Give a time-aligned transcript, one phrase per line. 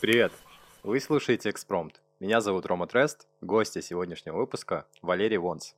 [0.00, 0.32] Привет!
[0.82, 2.00] Вы слушаете «Экспромт».
[2.20, 5.74] Меня зовут Рома Трест, гостья сегодняшнего выпуска Валерий Вонс.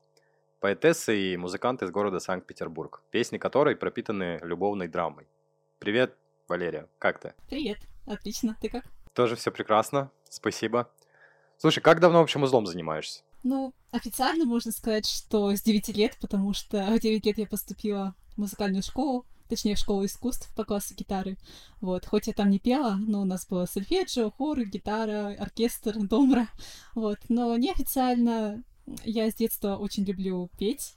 [0.60, 5.26] Поэтесса и музыкант из города Санкт-Петербург, песни которой пропитаны любовной драмой.
[5.78, 6.16] Привет,
[6.48, 7.34] Валерия, как ты?
[7.48, 8.84] Привет, отлично, ты как?
[9.12, 10.88] Тоже все прекрасно, спасибо.
[11.58, 13.22] Слушай, как давно общим узлом занимаешься?
[13.42, 18.14] Ну, официально можно сказать, что с 9 лет, потому что в 9 лет я поступила
[18.34, 21.36] в музыкальную школу, точнее, в школу искусств по классу гитары.
[21.82, 26.48] Вот, хоть я там не пела, но у нас было сольфеджио, хор, гитара, оркестр, домра.
[26.94, 28.64] Вот, но неофициально
[29.04, 30.94] я с детства очень люблю петь.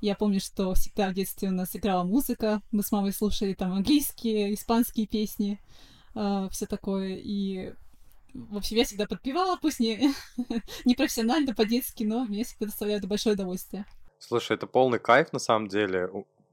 [0.00, 2.62] Я помню, что всегда в детстве у нас играла музыка.
[2.70, 5.60] Мы с мамой слушали там английские, испанские песни,
[6.14, 7.16] э, все такое.
[7.16, 7.72] И
[8.34, 10.14] в общем, я всегда подпевала, пусть не,
[10.84, 13.84] не профессионально, по-детски, но мне всегда доставляет большое удовольствие.
[14.20, 16.08] Слушай, это полный кайф на самом деле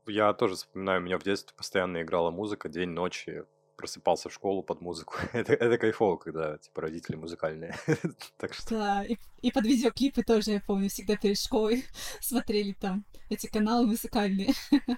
[0.08, 4.64] я тоже вспоминаю, у меня в детстве постоянно играла музыка день, ночи, просыпался в школу
[4.64, 5.16] под музыку.
[5.34, 7.76] это, это кайфово, когда, типа, родители музыкальные.
[8.38, 8.70] так что...
[8.70, 11.86] Да, и, и под видеоклипы тоже, я помню, всегда перед школой
[12.22, 14.54] смотрели там эти каналы музыкальные.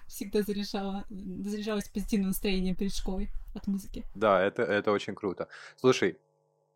[0.08, 4.04] всегда заряжала, заряжалась позитивным настроением перед школой от музыки.
[4.14, 5.48] Да, это, это очень круто.
[5.78, 6.18] Слушай,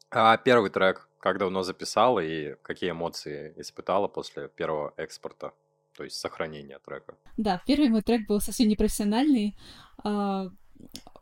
[0.10, 5.54] а первый трек как давно записала и какие эмоции испытала после первого экспорта?
[6.00, 7.16] То есть сохранение трека.
[7.36, 9.58] Да, первый мой трек был совсем непрофессиональный.
[10.02, 10.48] А,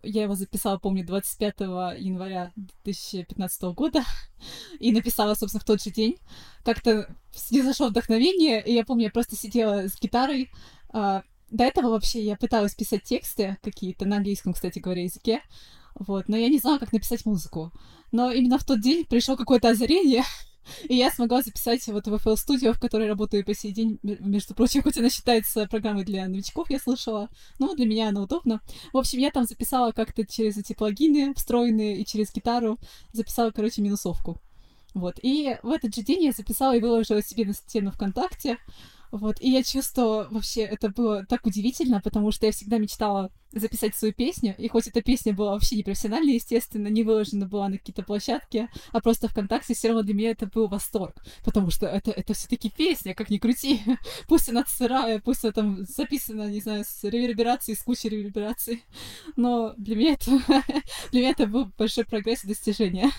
[0.03, 1.61] я его записала, помню, 25
[1.97, 4.03] января 2015 года
[4.79, 6.19] и написала, собственно, в тот же день.
[6.63, 7.11] Как-то
[7.49, 10.51] не зашло вдохновение, и я помню, я просто сидела с гитарой.
[10.89, 15.41] А, до этого вообще я пыталась писать тексты какие-то, на английском, кстати говоря, языке.
[15.95, 17.71] Вот, но я не знала, как написать музыку.
[18.11, 20.21] Но именно в тот день пришло какое-то озарение,
[20.87, 24.53] и я смогла записать вот в FL Studio, в которой работаю по сей день, между
[24.53, 27.29] прочим, хоть она считается программой для новичков, я слышала,
[27.59, 28.61] но для меня она удобна.
[28.93, 32.77] В общем, я там записала как-то через эти плагины встроенные и через гитару
[33.13, 34.37] записала, короче, минусовку.
[34.93, 35.19] Вот.
[35.21, 38.57] И в этот же день я записала и выложила себе на стену ВКонтакте.
[39.11, 43.95] Вот, и я чувствовала, вообще, это было так удивительно, потому что я всегда мечтала записать
[43.95, 47.77] свою песню, и хоть эта песня была вообще не профессиональная, естественно, не выложена была на
[47.77, 52.11] какие-то площадки, а просто ВКонтакте, все равно для меня это был восторг, потому что это,
[52.11, 53.81] это все таки песня, как ни крути,
[54.27, 58.83] пусть она сырая, пусть она там записана, не знаю, с реверберацией, с кучей ревербераций,
[59.35, 60.31] но для меня это,
[61.11, 63.09] для меня это был большой прогресс и достижение,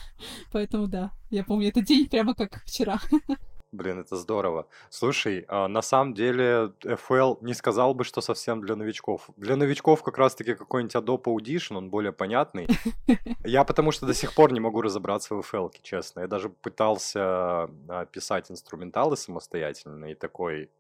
[0.53, 3.01] поэтому да, я помню этот день прямо как вчера.
[3.71, 4.67] Блин, это здорово.
[4.89, 9.29] Слушай, а, на самом деле FL не сказал бы, что совсем для новичков.
[9.37, 12.67] Для новичков как раз-таки какой-нибудь Adobe Audition, он более понятный.
[13.45, 16.21] Я потому что до сих пор не могу разобраться в FL, честно.
[16.21, 20.71] Я даже пытался а, писать инструменталы самостоятельно и такой,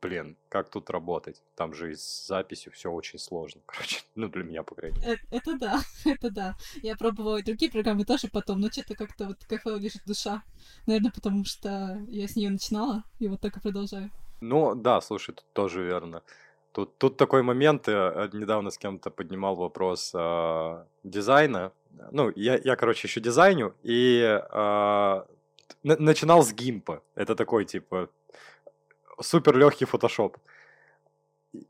[0.00, 1.42] блин, как тут работать?
[1.54, 5.12] Там же с записью все очень сложно, короче, ну, для меня, по крайней мере.
[5.12, 6.56] Это, это да, это да.
[6.82, 10.42] Я пробовала и другие программы тоже потом, но что-то как-то вот кафе лежит душа.
[10.86, 14.10] Наверное, потому что я с нее начинала, и вот так и продолжаю.
[14.40, 16.22] Ну, да, слушай, тут тоже верно.
[16.72, 21.72] Тут, тут такой момент, я э, недавно с кем-то поднимал вопрос э, дизайна.
[22.12, 25.22] Ну, я, я, короче, еще дизайню, и э,
[25.82, 27.02] начинал с гимпа.
[27.14, 28.10] Это такой, типа,
[29.20, 30.38] супер легкий фотошоп.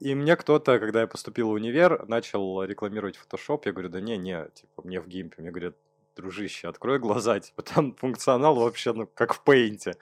[0.01, 3.67] И мне кто-то, когда я поступил в универ, начал рекламировать фотошоп.
[3.67, 5.41] Я говорю, да не, не, типа, мне в гимпе.
[5.41, 5.77] Мне говорят,
[6.17, 9.97] дружище, открой глаза, типа, там функционал вообще, ну, как в пейнте.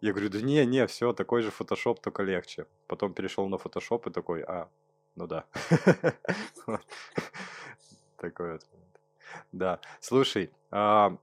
[0.00, 2.66] Я говорю, да не, не, все, такой же фотошоп, только легче.
[2.86, 4.68] Потом перешел на фотошоп и такой, а,
[5.16, 5.44] ну да.
[8.16, 8.66] Такой вот.
[9.52, 9.80] Да.
[10.00, 11.16] Слушай, а,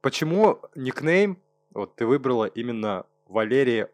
[0.00, 1.38] почему никнейм
[1.72, 3.90] вот ты выбрала именно Валерия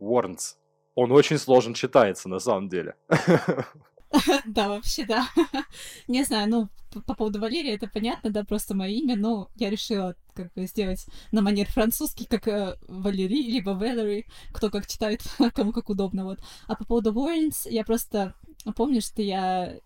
[0.00, 0.56] Уорнс.
[0.94, 2.96] Он очень сложен читается, на самом деле.
[4.44, 5.28] Да, вообще, да.
[6.08, 6.68] Не знаю, ну,
[7.06, 11.06] по поводу Валерия это понятно, да, просто мое имя, но я решила как бы сделать
[11.30, 15.22] на манер французский, как э, Валерий, либо Валери, кто как читает,
[15.54, 16.40] кому как удобно, вот.
[16.66, 18.34] А по поводу Уорнс, я просто
[18.74, 19.78] помню, что я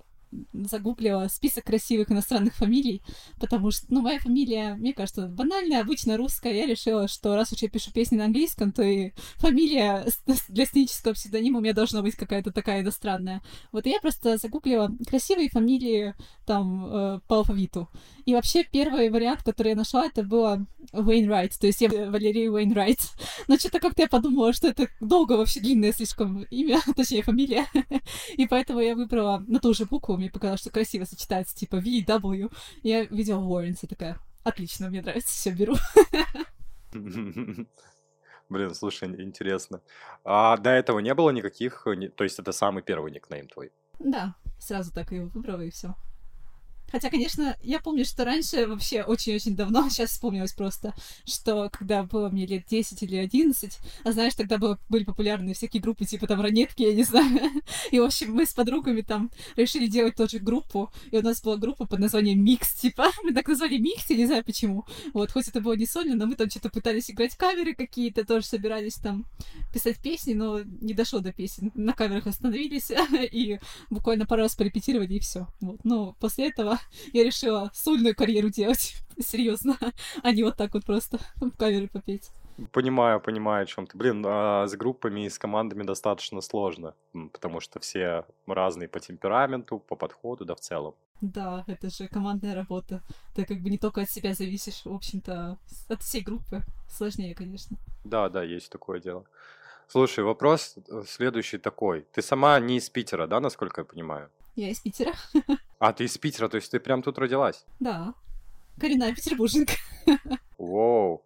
[0.53, 3.03] загуглила список красивых иностранных фамилий,
[3.41, 6.55] потому что, ну, моя фамилия, мне кажется, банальная, обычно русская.
[6.55, 10.07] Я решила, что раз уж я пишу песни на английском, то и фамилия
[10.49, 13.43] для сценического псевдонима у меня должна быть какая-то такая иностранная.
[13.73, 16.15] Вот я просто загуглила красивые фамилии
[16.47, 17.89] там э, по алфавиту.
[18.27, 22.99] И вообще первый вариант, который я нашла, это было Уэйнрайт, то есть я Валерия Уэйнрайт.
[23.49, 27.67] Но что-то как-то я подумала, что это долго вообще длинное слишком имя, точнее фамилия.
[28.37, 32.53] И поэтому я выбрала на ту же букву, мне показалось, что красиво сочетается, типа VW.
[32.83, 35.75] Я видела Уорренс и такая, отлично, мне нравится, все беру.
[38.49, 39.81] Блин, слушай, интересно.
[40.25, 41.87] А до этого не было никаких...
[42.17, 43.73] То есть это самый первый никнейм твой?
[43.99, 45.95] Да, сразу так его выбрала и все.
[46.95, 50.95] Хотя, конечно, я помню, что раньше, вообще очень-очень давно, сейчас вспомнилось просто,
[51.27, 55.83] что когда было мне лет 10 или 11, а знаешь, тогда было, были популярны всякие
[55.83, 57.51] группы, типа там Ранетки, я не знаю.
[57.91, 61.57] И, в общем, мы с подругами там решили делать тоже группу, и у нас была
[61.57, 63.11] группа под названием Микс, типа.
[63.25, 64.87] Мы так назвали Микс, я не знаю почему.
[65.15, 68.47] Вот, хоть это было не сольно, но мы там что-то пытались играть каверы какие-то, тоже
[68.47, 69.27] собирались там
[69.73, 71.73] писать песни, но не дошло до песен.
[71.75, 72.93] На каверах остановились,
[73.33, 73.59] и
[73.91, 75.49] буквально пару раз порепетировали, и все.
[75.61, 75.85] Вот.
[75.85, 76.79] Но после этого
[77.13, 78.95] я решила сольную карьеру делать.
[79.19, 79.77] Серьезно,
[80.23, 82.31] а не вот так вот просто в каверы попеть.
[82.71, 83.99] Понимаю, понимаю, о чем ты.
[83.99, 86.95] Блин, а с группами и с командами достаточно сложно,
[87.33, 90.95] потому что все разные по темпераменту, по подходу, да в целом.
[91.21, 93.03] Да, это же командная работа.
[93.35, 95.59] Ты как бы не только от себя зависишь, в общем-то,
[95.89, 96.63] от всей группы.
[96.89, 97.77] Сложнее, конечно.
[98.05, 99.25] Да, да, есть такое дело.
[99.89, 102.07] Слушай, вопрос э, следующий такой.
[102.13, 104.31] Ты сама не из Питера, да, насколько я понимаю?
[104.57, 105.13] Я из Питера.
[105.81, 107.67] А, ты из Питера, то есть ты прям тут родилась?
[107.79, 108.15] Да.
[108.81, 109.75] Коренная петербурженка.
[110.59, 111.23] Воу.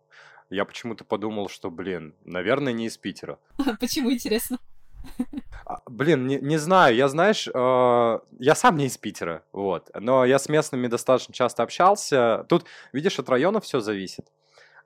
[0.50, 3.38] Я почему-то подумал, что, блин, наверное, не из Питера.
[3.78, 4.58] Почему, интересно?
[5.64, 10.24] А, блин, не, не знаю, я, знаешь, э, я сам не из Питера, вот, но
[10.24, 12.46] я с местными достаточно часто общался.
[12.48, 14.26] Тут, видишь, от района все зависит.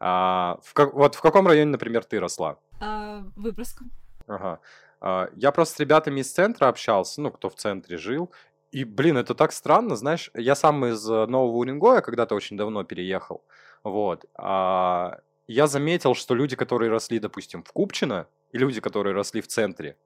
[0.01, 2.59] А, в, как, вот в каком районе, например, ты росла?
[2.81, 3.91] А, Выборгском.
[4.27, 4.61] Ага.
[5.03, 8.31] А, я просто с ребятами из центра общался, ну, кто в центре жил,
[8.71, 12.85] и, блин, это так странно, знаешь, я сам из э, Нового Уренгоя когда-то очень давно
[12.85, 13.43] переехал,
[13.83, 15.19] вот, а
[15.49, 19.97] я заметил, что люди, которые росли, допустим, в Купчино, и люди, которые росли в центре,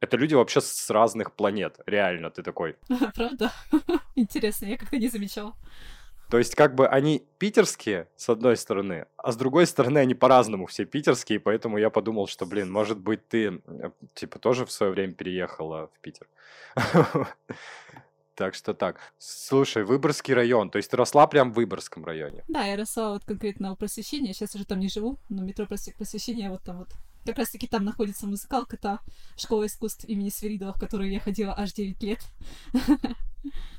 [0.00, 2.76] это люди вообще с разных планет, реально, ты такой.
[3.14, 3.52] Правда?
[4.16, 5.54] Интересно, я как-то не замечал.
[6.30, 10.66] То есть, как бы они питерские, с одной стороны, а с другой стороны, они по-разному
[10.66, 13.62] все питерские, поэтому я подумал, что, блин, может быть, ты,
[14.14, 16.26] типа, тоже в свое время переехала в Питер.
[18.34, 19.00] Так что так.
[19.18, 22.44] Слушай, Выборгский район, то есть ты росла прям в Выборгском районе?
[22.46, 26.48] Да, я росла вот конкретно у Просвещения, сейчас уже там не живу, но метро Просвещения
[26.48, 26.88] вот там вот.
[27.26, 29.00] Как раз таки там находится музыкалка, та
[29.36, 32.20] школа искусств имени Сверидова, в которую я ходила аж 9 лет.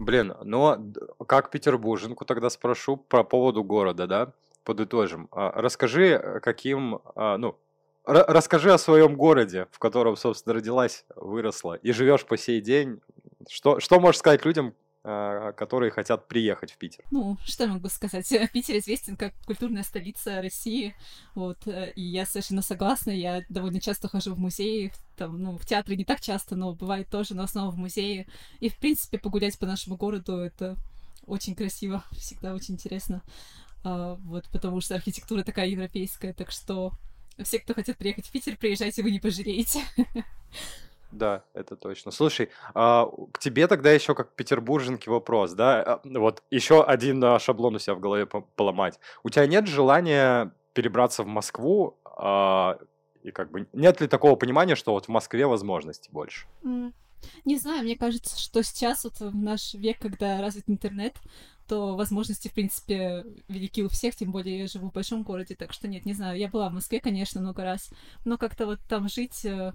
[0.00, 0.78] Блин, но
[1.26, 4.32] как петербурженку тогда спрошу по поводу города, да?
[4.64, 5.28] Подытожим.
[5.30, 7.58] А, расскажи, каким, а, ну,
[8.04, 13.02] расскажи о своем городе, в котором, собственно, родилась, выросла и живешь по сей день.
[13.46, 17.04] Что, что можешь сказать людям, которые хотят приехать в Питер?
[17.10, 18.28] Ну, что я могу сказать?
[18.52, 20.94] Питер известен как культурная столица России,
[21.34, 25.64] вот, э, и я совершенно согласна, я довольно часто хожу в музеи, там, ну, в
[25.64, 28.26] театры не так часто, но бывает тоже, но основном в музее,
[28.60, 30.76] и, в принципе, погулять по нашему городу— это
[31.26, 33.22] очень красиво, всегда очень интересно,
[33.82, 36.92] а, вот, потому что архитектура такая европейская, так что
[37.42, 39.80] все, кто хотят приехать в Питер, приезжайте, вы не пожалеете.
[41.12, 42.10] Да, это точно.
[42.12, 45.82] Слушай, а, к тебе тогда еще как петербурженке вопрос, да?
[45.82, 49.00] А, вот еще один шаблон у себя в голове поломать.
[49.22, 51.98] У тебя нет желания перебраться в Москву?
[52.04, 52.78] А,
[53.22, 56.46] и как бы нет ли такого понимания, что вот в Москве возможностей больше?
[57.44, 61.16] Не знаю, мне кажется, что сейчас вот в наш век, когда развит интернет,
[61.68, 65.72] то возможности, в принципе, велики у всех, тем более я живу в большом городе, так
[65.72, 66.38] что нет, не знаю.
[66.38, 67.92] Я была в Москве, конечно, много раз,
[68.24, 69.72] но как-то вот там жить э,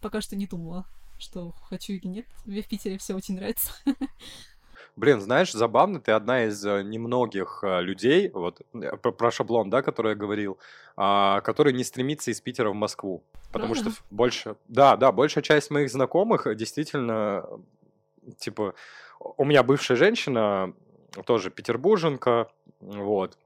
[0.00, 0.86] пока что не думала,
[1.18, 2.26] что хочу или нет.
[2.44, 3.72] Мне в Питере все очень нравится.
[4.94, 8.60] Блин, знаешь, забавно, ты одна из э, немногих э, людей, вот
[9.00, 10.58] про, про шаблон, да, который я говорил,
[10.96, 13.24] а, который не стремится из Питера в Москву.
[13.52, 13.90] Потому Правда?
[13.90, 17.46] что больше, да, да, большая часть моих знакомых действительно,
[18.38, 18.74] типа,
[19.18, 20.74] у меня бывшая женщина,
[21.24, 23.38] тоже петербурженка, вот.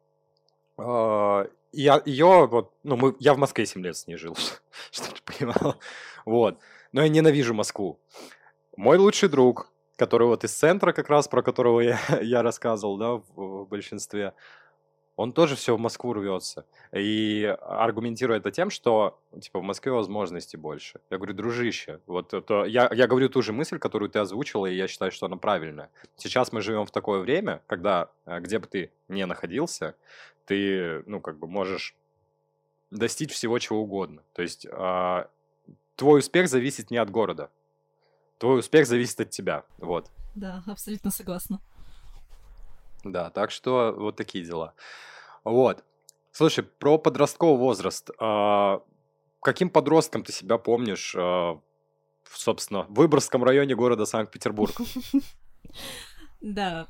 [0.79, 4.37] А, я ее вот, ну, мы, я в Москве 7 лет с ней жил,
[4.91, 5.77] чтобы ты понимал.
[6.27, 6.59] Вот.
[6.93, 7.99] Но я ненавижу Москву.
[8.77, 13.13] Мой лучший друг, который вот из центра как раз, про которого я, я рассказывал, да,
[13.13, 14.35] в, в большинстве,
[15.15, 16.67] он тоже все в Москву рвется.
[16.93, 21.01] И аргументирует это тем, что типа в Москве возможностей больше.
[21.09, 24.75] Я говорю, дружище, вот это я, я говорю ту же мысль, которую ты озвучила, и
[24.75, 25.91] я считаю, что она правильная.
[26.17, 29.95] Сейчас мы живем в такое время, когда э, где бы ты не находился,
[30.45, 31.95] ты, ну, как бы можешь
[32.91, 34.23] достичь всего чего угодно.
[34.33, 35.29] То есть а,
[35.97, 37.51] твой успех зависит не от города.
[38.39, 39.65] Твой успех зависит от тебя.
[39.79, 40.11] Вот.
[40.35, 41.61] Да, абсолютно согласна.
[43.03, 44.75] Да, так что вот такие дела.
[45.45, 45.85] Вот.
[46.33, 48.11] Слушай, про подростковый возраст.
[48.19, 48.83] А,
[49.41, 51.61] каким подростком ты себя помнишь, а,
[52.31, 54.75] собственно, в Выборгском районе города Санкт-Петербург?
[56.43, 56.87] Да,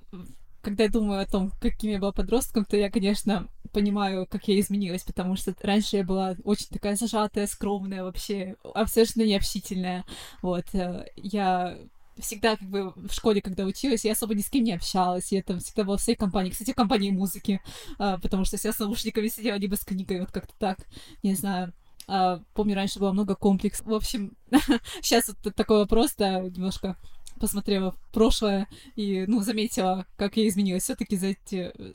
[0.67, 4.59] когда я думаю о том, каким я была подростком, то я, конечно, понимаю, как я
[4.59, 10.05] изменилась, потому что раньше я была очень такая зажатая, скромная, вообще абсолютно необщительная.
[10.43, 11.79] Вот, э, я
[12.19, 15.41] всегда как бы в школе, когда училась, я особо ни с кем не общалась, я
[15.41, 17.61] там всегда была в своей компании, кстати, в компании музыки,
[17.99, 20.79] а, потому что я с наушниками сидела, либо с книгой, вот как-то так,
[21.23, 21.73] не знаю.
[22.09, 23.87] А, помню, раньше было много комплексов.
[23.87, 24.37] В общем,
[25.01, 26.97] сейчас вот такой вопрос, да, немножко
[27.41, 31.93] посмотрела в прошлое и, ну, заметила, как я изменилась все таки за эти э,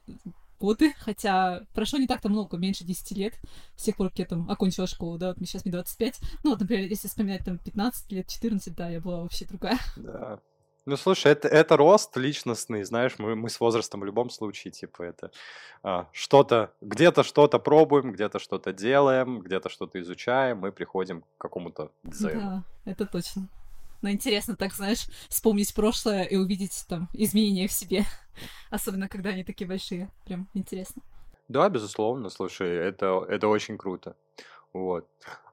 [0.62, 3.34] годы, хотя прошло не так-то много, меньше 10 лет,
[3.76, 6.52] с тех пор, как я там окончила школу, да, вот мне сейчас мне 25, ну,
[6.52, 9.80] вот, например, если вспоминать там 15 лет, 14, да, я была вообще другая.
[9.98, 10.40] Да.
[10.88, 15.04] Ну, слушай, это, это рост личностный, знаешь, мы, мы с возрастом в любом случае, типа,
[15.04, 15.32] это
[15.84, 21.92] а, что-то, где-то что-то пробуем, где-то что-то делаем, где-то что-то изучаем, мы приходим к какому-то
[22.04, 22.42] дзену.
[22.42, 23.48] Да, это точно.
[24.02, 28.06] Но интересно, так, знаешь, вспомнить прошлое и увидеть там изменения в себе.
[28.70, 30.10] Особенно, когда они такие большие.
[30.26, 31.02] Прям интересно.
[31.48, 34.16] Да, безусловно, слушай, это, это очень круто.
[34.74, 35.08] Вот.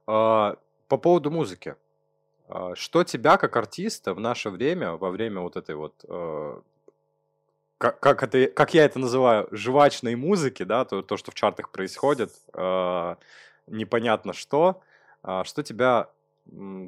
[0.07, 0.57] А,
[0.89, 1.75] по поводу музыки.
[2.49, 6.61] А, что тебя, как артиста, в наше время, во время вот этой вот э,
[7.79, 11.71] как, как, это, как я это называю, жвачной музыки, да, то, то что в чартах
[11.71, 13.17] происходит, э,
[13.67, 14.81] непонятно что,
[15.23, 16.11] э, что тебя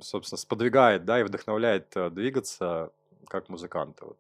[0.03, 2.93] собственно, сподвигает, да, и вдохновляет э, двигаться
[3.29, 4.19] как музыканта вот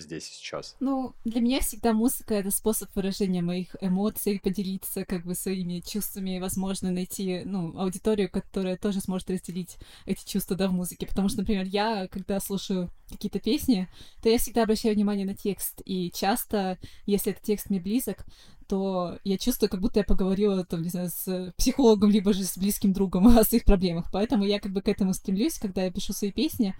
[0.00, 0.76] здесь и сейчас?
[0.80, 6.38] Ну, для меня всегда музыка— это способ выражения моих эмоций, поделиться как бы своими чувствами,
[6.38, 9.76] возможно, найти, ну, аудиторию, которая тоже сможет разделить
[10.06, 11.06] эти чувства, да, в музыке.
[11.06, 13.88] Потому что, например, я, когда слушаю какие-то песни,
[14.22, 18.24] то я всегда обращаю внимание на текст, и часто, если этот текст мне близок,
[18.66, 22.56] то я чувствую, как будто я поговорила, там, не знаю, с психологом, либо же с
[22.56, 24.06] близким другом о своих проблемах.
[24.12, 26.74] Поэтому я как бы к этому стремлюсь, когда я пишу свои песни,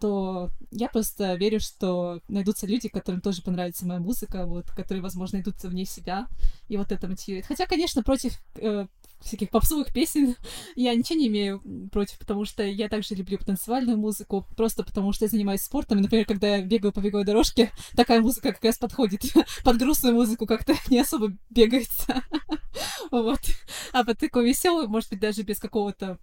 [0.00, 5.40] то я просто верю, что найдутся люди, которым тоже понравится моя музыка, вот, которые, возможно,
[5.40, 6.26] идут вне себя,
[6.68, 7.46] и вот это мотивирует.
[7.46, 8.86] Хотя, конечно, против э,
[9.20, 10.36] всяких попсовых песен
[10.76, 15.24] я ничего не имею против, потому что я также люблю танцевальную музыку, просто потому что
[15.24, 18.78] я занимаюсь спортом, и, например, когда я бегаю по беговой дорожке, такая музыка как раз
[18.78, 19.22] подходит.
[19.64, 22.22] Под грустную музыку как-то не особо бегается.
[23.10, 23.40] Вот.
[23.92, 26.18] А под такой веселую, может быть, даже без какого-то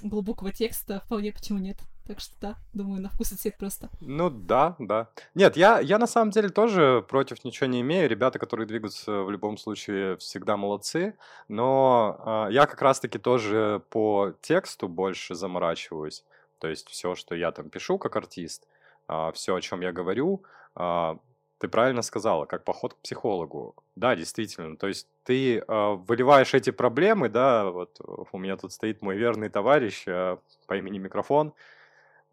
[0.00, 1.78] глубокого текста, вполне почему нет.
[2.06, 3.88] Так что да, думаю, на вкус и цвет просто.
[4.00, 5.08] Ну да, да.
[5.34, 8.08] Нет, я, я на самом деле тоже против ничего не имею.
[8.08, 11.16] Ребята, которые двигаются в любом случае, всегда молодцы.
[11.48, 16.24] Но э, я как раз-таки тоже по тексту больше заморачиваюсь.
[16.58, 18.66] То есть все, что я там пишу как артист, э,
[19.08, 20.42] а, все, о чем я говорю,
[20.76, 21.16] э,
[21.58, 23.74] ты правильно сказала, как поход к психологу.
[23.96, 24.76] Да, действительно.
[24.76, 27.98] То есть ты э, выливаешь эти проблемы, да, вот
[28.32, 31.54] у меня тут стоит мой верный товарищ э, по имени Микрофон,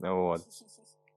[0.02, 0.42] вот.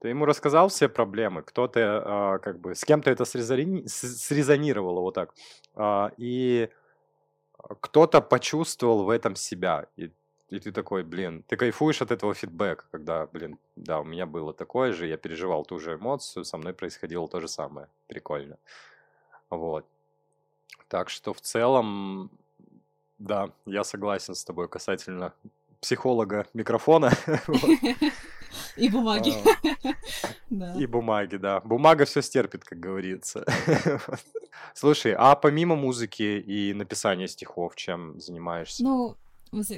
[0.00, 3.86] Ты ему рассказал все проблемы, кто-то, а, как бы, с кем-то это срезони...
[3.86, 5.34] срезонировало вот так,
[5.74, 6.68] а, и
[7.80, 10.10] кто-то почувствовал в этом себя, и,
[10.50, 14.52] и ты такой, блин, ты кайфуешь от этого фидбэка, когда, блин, да, у меня было
[14.52, 18.58] такое же, я переживал ту же эмоцию, со мной происходило то же самое, прикольно,
[19.48, 19.86] вот.
[20.88, 22.30] Так что в целом,
[23.18, 25.32] да, я согласен с тобой касательно
[25.80, 27.10] психолога микрофона.
[28.76, 29.32] И бумаги.
[30.78, 31.60] И бумаги, да.
[31.60, 33.44] Бумага все стерпит, как говорится.
[34.74, 38.82] Слушай, а помимо музыки и написания стихов, чем занимаешься?
[38.82, 39.16] Ну,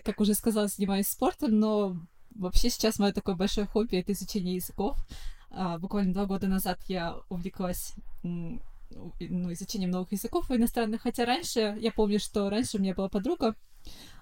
[0.05, 1.97] как уже сказала, занимаюсь спортом, но
[2.35, 4.97] вообще сейчас мое такое большое хобби— это изучение языков.
[5.51, 8.61] А, буквально два года назад я увлеклась ну,
[9.53, 13.55] изучением новых языков иностранных, хотя раньше, я помню, что раньше у меня была подруга,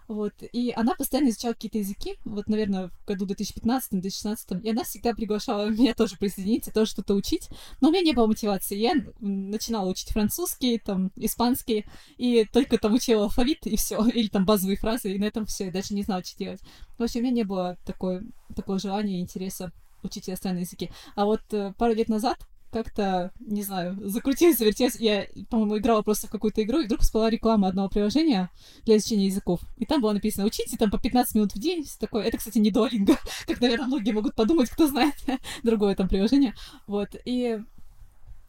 [0.09, 0.35] вот.
[0.53, 5.69] И она постоянно изучала какие-то языки, вот, наверное, в году 2015-2016, и она всегда приглашала
[5.69, 7.49] меня тоже присоединиться, тоже что-то учить,
[7.81, 8.77] но у меня не было мотивации.
[8.77, 14.45] Я начинала учить французский, там, испанский, и только там учила алфавит, и все, или там
[14.45, 16.61] базовые фразы, и на этом все, я даже не знала, что делать.
[16.99, 18.23] В общем, у меня не было такой,
[18.55, 20.91] такого желания и интереса учить иностранные языки.
[21.17, 22.39] А вот э, пару лет назад
[22.75, 24.97] как-то, не знаю, закрутилась, завертелась.
[24.97, 28.51] Я, по-моему, играла просто в какую-то игру, и вдруг всплыла реклама одного приложения
[28.85, 29.61] для изучения языков.
[29.79, 31.85] И там было написано «Учите там по 15 минут в день».
[31.85, 32.25] Все такое.
[32.25, 33.17] Это, кстати, не Duolingo,
[33.47, 35.15] как, наверное, многие могут подумать, кто знает
[35.63, 36.53] другое там приложение.
[36.89, 37.11] Вот.
[37.25, 37.61] И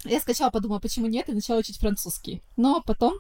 [0.05, 2.41] я скачала, подумала, почему нет, и начала учить французский.
[2.58, 3.13] Но потом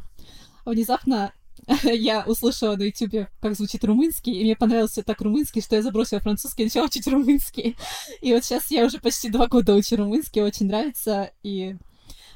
[0.65, 1.33] внезапно
[1.83, 6.19] я услышала на ютубе, как звучит румынский, и мне понравился так румынский, что я забросила
[6.19, 7.77] французский и начала учить румынский.
[8.21, 11.75] И вот сейчас я уже почти два года учу румынский, очень нравится, и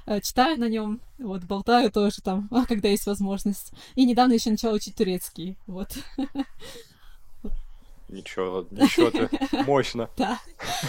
[0.06, 3.72] э, читаю на нем, вот, болтаю тоже там, когда есть возможность.
[3.96, 5.98] И недавно еще начала учить турецкий, вот.
[8.10, 9.30] Ничего, ничего ты,
[9.66, 10.10] мощно.
[10.18, 10.40] Да.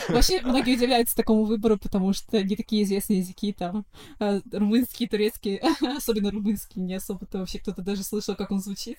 [0.09, 3.85] Вообще, многие удивляются такому выбору, потому что не такие известные языки, там,
[4.19, 5.57] э, румынский, турецкий,
[5.97, 8.99] особенно румынский, не особо-то вообще кто-то даже слышал, как он звучит.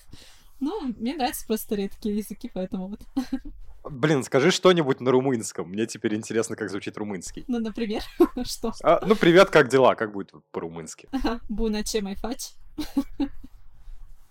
[0.59, 3.01] Ну, мне нравятся просто редкие языки, поэтому вот.
[3.89, 5.67] Блин, скажи что-нибудь на румынском.
[5.67, 7.43] Мне теперь интересно, как звучит румынский.
[7.47, 8.03] Ну, например,
[8.43, 8.71] что?
[8.83, 9.95] А, ну, привет, как дела?
[9.95, 11.09] Как будет по-румынски?
[11.49, 12.51] Буна чем айфач?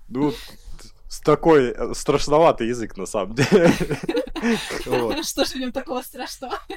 [0.09, 0.33] Ну,
[1.11, 3.69] с такой э, страшноватый язык, на самом деле.
[5.25, 6.57] Что же в нем такого страшного?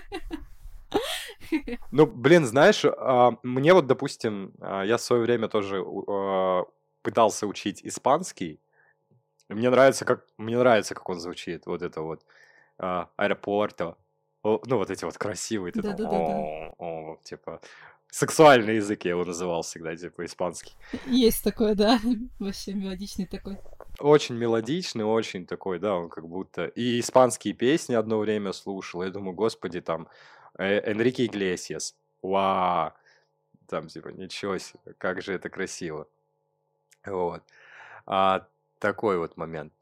[1.91, 6.63] Ну, блин, знаешь, а, мне вот, допустим, а, я в свое время тоже а,
[7.01, 8.59] пытался учить испанский.
[9.49, 11.65] Мне нравится, как мне нравится, как он звучит.
[11.65, 12.23] Вот это вот
[12.77, 13.97] аэропорта.
[14.43, 15.73] Ну, вот эти вот красивые.
[17.23, 17.59] Типа
[18.13, 20.73] сексуальный язык я его называл всегда, типа испанский.
[21.07, 21.99] Есть такой, да.
[22.39, 23.57] Вообще мелодичный такой.
[23.99, 26.65] Очень мелодичный, очень такой, да, он как будто...
[26.65, 29.03] И испанские песни одно время слушал.
[29.03, 30.07] Я думаю, господи, там
[30.57, 31.95] Э, Энрике Иглесиас.
[32.21, 32.91] Вау!
[33.67, 36.07] Там типа, ничего себе, как же это красиво.
[37.05, 37.43] Вот.
[38.05, 38.47] А,
[38.79, 39.73] такой вот момент.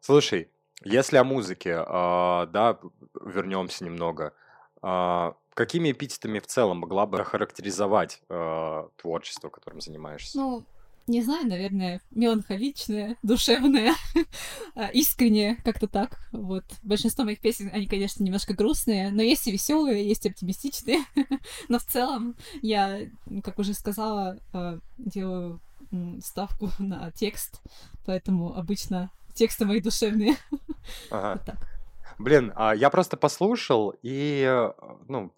[0.00, 0.50] Слушай,
[0.84, 2.78] если о музыке, а, да,
[3.24, 4.34] вернемся немного.
[4.82, 10.38] А, какими эпитетами в целом могла бы характеризовать а, творчество, которым занимаешься?
[10.38, 10.66] Ну,
[11.08, 13.94] не знаю, наверное, меланхоличная, душевная,
[14.92, 16.18] искренняя, как-то так.
[16.32, 16.64] Вот.
[16.82, 21.00] Большинство моих песен, они, конечно, немножко грустные, но есть и веселые, есть оптимистичные.
[21.68, 23.00] но в целом я,
[23.42, 25.60] как уже сказала, а, делаю
[26.22, 27.62] ставку на текст,
[28.04, 30.36] поэтому обычно тексты мои душевные.
[31.10, 31.32] Ага.
[31.34, 31.78] Вот так.
[32.18, 34.72] Блин, а я просто послушал и, э,
[35.06, 35.32] ну,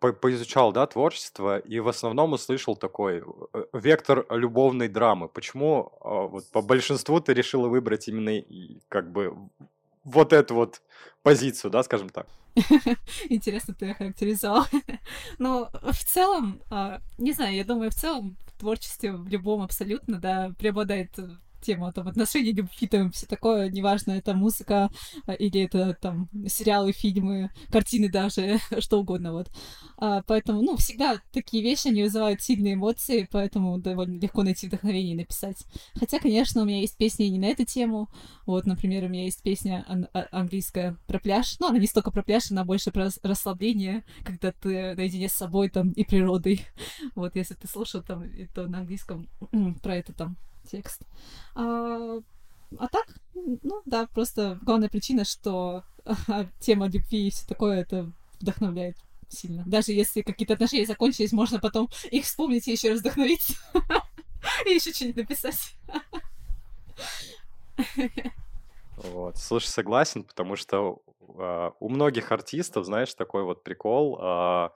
[0.00, 5.28] по поизучал, да, творчество, и в основном услышал такой э, вектор любовной драмы.
[5.28, 8.44] Почему а, вот по большинству ты решила выбрать именно
[8.88, 9.34] как бы
[10.04, 10.82] вот эту вот
[11.22, 12.26] позицию, да, скажем так?
[13.28, 14.64] Интересно ты охарактеризовал.
[15.38, 20.18] ну, в целом, а, не знаю, я думаю, в целом в творчестве в любом абсолютно,
[20.18, 21.18] да, преобладает
[21.60, 24.90] тема там отношений, любви, там все такое, неважно, это музыка
[25.26, 29.50] а, или это там сериалы, фильмы, картины даже, что угодно, вот.
[29.96, 35.14] А, поэтому, ну, всегда такие вещи, они вызывают сильные эмоции, поэтому довольно легко найти вдохновение
[35.14, 35.64] и написать.
[35.94, 38.08] Хотя, конечно, у меня есть песни не на эту тему,
[38.46, 42.10] вот, например, у меня есть песня ан- а, английская про пляж, ну, она не столько
[42.10, 46.66] про пляж, она больше про расслабление, когда ты наедине с собой там и природой,
[47.14, 49.28] вот, если ты слушал там, то на английском
[49.82, 50.36] про это там
[50.70, 51.02] текст.
[51.54, 52.18] А,
[52.78, 55.84] а так, ну да, просто главная причина, что
[56.60, 58.96] тема любви и все такое, это вдохновляет
[59.28, 59.62] сильно.
[59.66, 63.54] Даже если какие-то отношения закончились, можно потом их вспомнить и еще раз вдохновиться.
[64.66, 65.74] И еще что-нибудь написать.
[68.96, 69.36] Вот.
[69.36, 71.02] Слушай, согласен, потому что
[71.36, 74.18] э, у многих артистов, знаешь, такой вот прикол.
[74.20, 74.70] Э,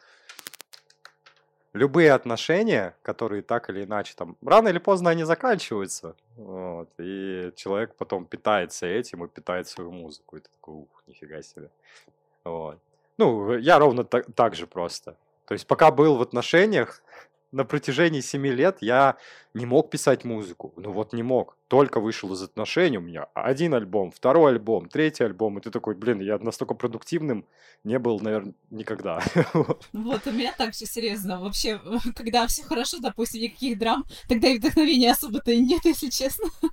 [1.72, 7.94] любые отношения, которые так или иначе там рано или поздно они заканчиваются, вот, и человек
[7.96, 10.36] потом питается этим и питает свою музыку.
[10.36, 11.70] И ты такой, ух, нифига себе.
[12.44, 12.78] Вот.
[13.18, 15.16] Ну, я ровно так, так же просто.
[15.46, 17.02] То есть пока был в отношениях,
[17.52, 19.16] на протяжении семи лет я
[19.54, 20.72] не мог писать музыку.
[20.76, 21.58] Ну вот не мог.
[21.68, 25.94] Только вышел из отношений, у меня один альбом, второй альбом, третий альбом, и ты такой,
[25.94, 27.46] блин, я настолько продуктивным
[27.84, 29.22] не был, наверное, никогда.
[29.92, 31.40] Вот, у меня так все серьезно.
[31.40, 31.80] Вообще,
[32.16, 36.48] когда все хорошо, допустим, никаких драм, тогда и вдохновения особо-то и нет, если честно.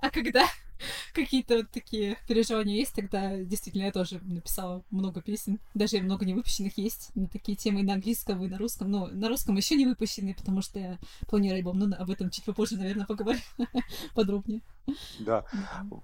[0.00, 0.46] А когда
[1.14, 5.60] какие-то вот такие переживания есть, тогда действительно я тоже написала много песен.
[5.74, 8.90] Даже много не выпущенных есть на такие темы и на английском, и на русском.
[8.90, 11.78] Но на русском еще не выпущенные, потому что я планирую альбом.
[11.78, 13.40] Но об этом чуть попозже, наверное, поговорим
[14.14, 14.62] подробнее.
[15.20, 15.44] Да.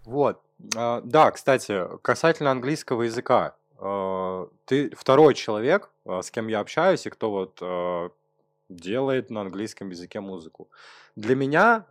[0.05, 0.41] Вот.
[0.77, 3.57] А, да, кстати, касательно английского языка.
[3.79, 8.13] А, ты второй человек, а, с кем я общаюсь, и кто вот
[8.69, 10.69] делает на английском языке музыку.
[11.15, 11.87] Для меня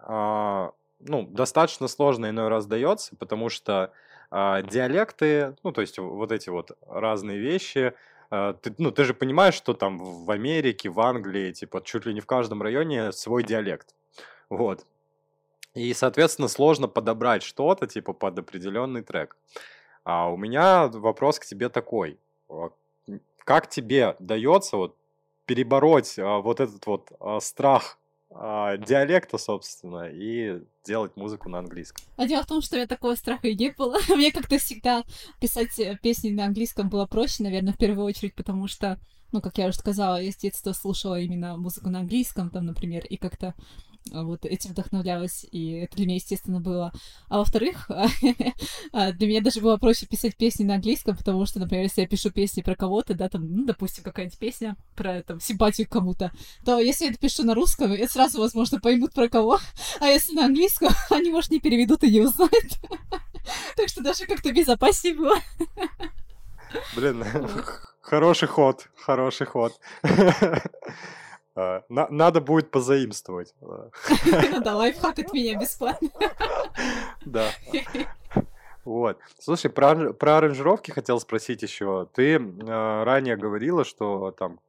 [0.99, 3.91] ну, достаточно сложно иной раз дается, потому что
[4.31, 7.93] э, диалекты, ну, то есть вот эти вот разные вещи,
[8.31, 12.13] э, ты, ну, ты же понимаешь, что там в Америке, в Англии, типа, чуть ли
[12.13, 13.93] не в каждом районе свой диалект.
[14.49, 14.85] Вот.
[15.73, 19.35] И, соответственно, сложно подобрать что-то, типа, под определенный трек.
[20.05, 22.17] А у меня вопрос к тебе такой.
[23.43, 24.95] Как тебе дается вот
[25.45, 27.97] перебороть а, вот этот вот а, страх
[28.37, 32.03] а, диалекта, собственно, и делать музыку на английском.
[32.17, 33.97] А дело в том, что у меня такого страха и не было.
[34.09, 35.03] Мне как-то всегда
[35.39, 38.99] писать э, песни на английском было проще, наверное, в первую очередь, потому что,
[39.31, 43.05] ну, как я уже сказала, я с детства слушала именно музыку на английском, там, например,
[43.05, 43.55] и как-то
[44.11, 46.93] вот этим вдохновлялась, и это для меня, естественно, было.
[47.27, 47.89] А во-вторых,
[48.93, 52.07] а, для меня даже было проще писать песни на английском, потому что, например, если я
[52.07, 56.31] пишу песни про кого-то, да, там, ну, допустим, какая-нибудь песня про там, симпатию к кому-то,
[56.63, 59.59] то если я это пишу на русском, это сразу, возможно, поймут про кого,
[59.99, 62.79] а если на английском, они, может, не переведут и не узнают.
[63.75, 65.35] Так что даже как-то безопаснее было.
[66.95, 67.23] Блин,
[68.01, 69.73] хороший ход, хороший ход.
[71.55, 73.53] А, надо будет позаимствовать.
[74.63, 76.09] Да, лайфхак от меня бесплатно.
[77.25, 77.49] Да.
[78.83, 79.17] Вот.
[79.39, 82.07] Слушай, про, про аранжировки хотел спросить еще.
[82.13, 84.59] Ты э, ранее говорила, что там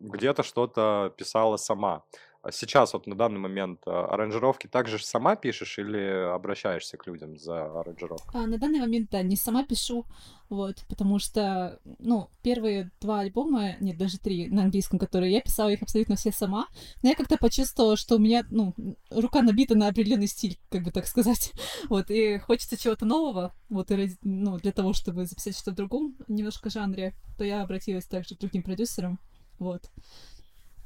[0.00, 2.02] где-то что-то писала сама.
[2.44, 7.38] А сейчас вот на данный момент а, аранжировки также сама пишешь или обращаешься к людям
[7.38, 8.38] за аранжировкой?
[8.38, 10.04] А, на данный момент, да, не сама пишу,
[10.50, 15.70] вот, потому что, ну, первые два альбома, нет, даже три на английском, которые я писала,
[15.70, 16.66] их абсолютно все сама,
[17.02, 18.74] но я как-то почувствовала, что у меня, ну,
[19.08, 21.50] рука набита на определенный стиль, как бы так сказать,
[21.88, 26.14] вот, и хочется чего-то нового, вот, и, ну, для того, чтобы записать что-то в другом
[26.28, 29.18] немножко жанре, то я обратилась также к другим продюсерам,
[29.58, 29.90] вот.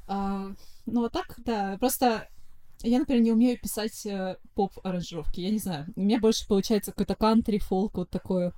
[0.09, 0.51] А,
[0.87, 1.77] ну, вот так, да.
[1.79, 2.27] Просто
[2.81, 5.39] я, например, не умею писать э, поп-аранжировки.
[5.39, 5.85] Я не знаю.
[5.95, 8.53] У меня больше получается какой-то кантри, фолк, вот такое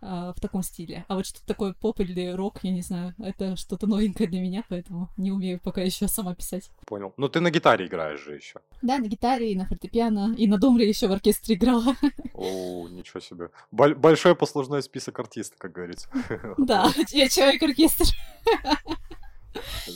[0.00, 1.04] э, в таком стиле.
[1.08, 3.14] А вот что-то такое поп или рок, я не знаю.
[3.18, 6.70] Это что-то новенькое для меня, поэтому не умею пока еще сама писать.
[6.86, 7.12] Понял.
[7.18, 8.60] Ну, ты на гитаре играешь же еще.
[8.80, 10.34] Да, на гитаре и на фортепиано.
[10.38, 11.94] И на домре еще в оркестре играла.
[12.34, 13.50] О, ничего себе.
[13.70, 16.08] Большой послужной список артистов, как говорится.
[16.56, 18.06] Да, я человек-оркестр.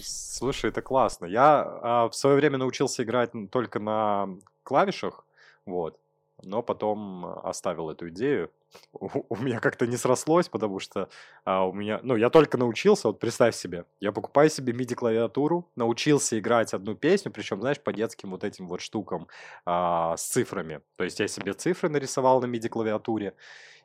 [0.02, 1.26] Слушай, это классно.
[1.26, 4.28] Я а, в свое время научился играть только на
[4.62, 5.24] клавишах,
[5.64, 5.98] вот,
[6.42, 8.50] но потом оставил эту идею.
[8.92, 11.08] У, меня как-то не срослось, потому что
[11.44, 16.38] а, у меня, ну, я только научился, вот представь себе, я покупаю себе MIDI-клавиатуру, научился
[16.38, 19.28] играть одну песню, причем, знаешь, по детским вот этим вот штукам
[19.64, 20.80] а, с цифрами.
[20.96, 23.34] То есть я себе цифры нарисовал на MIDI-клавиатуре,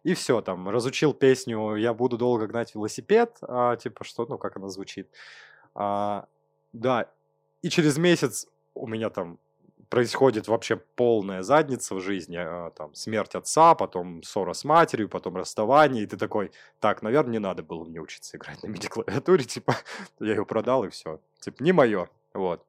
[0.04, 4.56] и все, там, разучил песню «Я буду долго гнать велосипед», а, типа, что, ну, как
[4.56, 5.10] она звучит.
[5.80, 6.28] А,
[6.74, 7.10] да,
[7.62, 9.40] и через месяц у меня там
[9.88, 15.38] происходит вообще полная задница в жизни, а, там, смерть отца, потом ссора с матерью, потом
[15.38, 19.74] расставание, и ты такой, так, наверное, не надо было мне учиться играть на MIDI-клавиатуре, типа,
[20.20, 21.22] я ее продал, и все.
[21.40, 22.66] Типа, не мое, вот.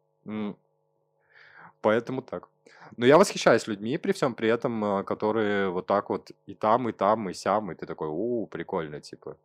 [1.80, 2.48] Поэтому так.
[2.96, 6.88] Но я восхищаюсь людьми при всем при этом, а, которые вот так вот и там,
[6.88, 9.36] и там, и сям, и ты такой, у, прикольно, типа,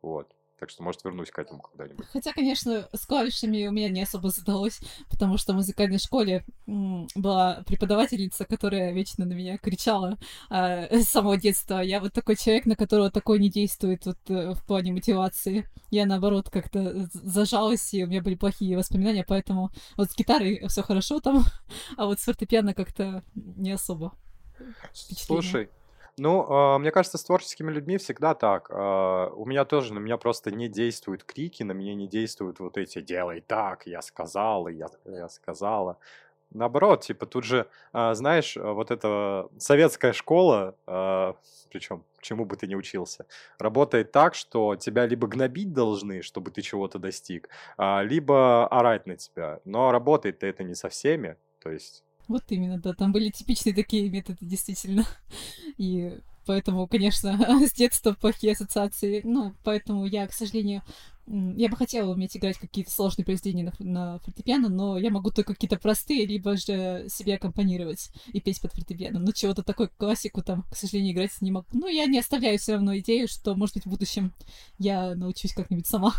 [0.00, 0.34] вот.
[0.60, 2.04] Так что, может, вернусь к этому когда-нибудь.
[2.12, 7.62] Хотя, конечно, с клавишами у меня не особо задалось, потому что в музыкальной школе была
[7.66, 10.18] преподавательница, которая вечно на меня кричала
[10.50, 11.80] э, с самого детства.
[11.80, 15.66] Я вот такой человек, на которого такое не действует вот, э, в плане мотивации.
[15.90, 20.82] Я, наоборот, как-то зажалась, и у меня были плохие воспоминания, поэтому вот с гитарой все
[20.82, 21.42] хорошо там,
[21.96, 24.12] а вот с фортепиано как-то не особо.
[24.92, 25.70] Слушай,
[26.20, 28.68] ну, а, мне кажется, с творческими людьми всегда так.
[28.70, 32.76] А, у меня тоже, на меня просто не действуют крики, на меня не действуют вот
[32.76, 35.96] эти «делай так, я сказал, я, я сказала».
[36.50, 40.74] Наоборот, типа тут же, а, знаешь, вот эта советская школа,
[41.70, 43.24] причем чему бы ты ни учился,
[43.58, 49.60] работает так, что тебя либо гнобить должны, чтобы ты чего-то достиг, либо орать на тебя.
[49.64, 54.08] Но работает-то это не со всеми, то есть вот именно, да, там были типичные такие
[54.08, 55.04] методы, действительно.
[55.78, 59.20] И поэтому, конечно, с детства плохие ассоциации.
[59.24, 60.82] Ну, поэтому я, к сожалению,
[61.26, 65.54] я бы хотела уметь играть какие-то сложные произведения на, на фортепиано, но я могу только
[65.54, 69.18] какие-то простые, либо же себе аккомпанировать и петь под фортепиано.
[69.18, 71.66] Но чего-то такой классику там, к сожалению, играть не могу.
[71.72, 74.32] Ну, я не оставляю все равно идею, что, может быть, в будущем
[74.78, 76.14] я научусь как-нибудь сама.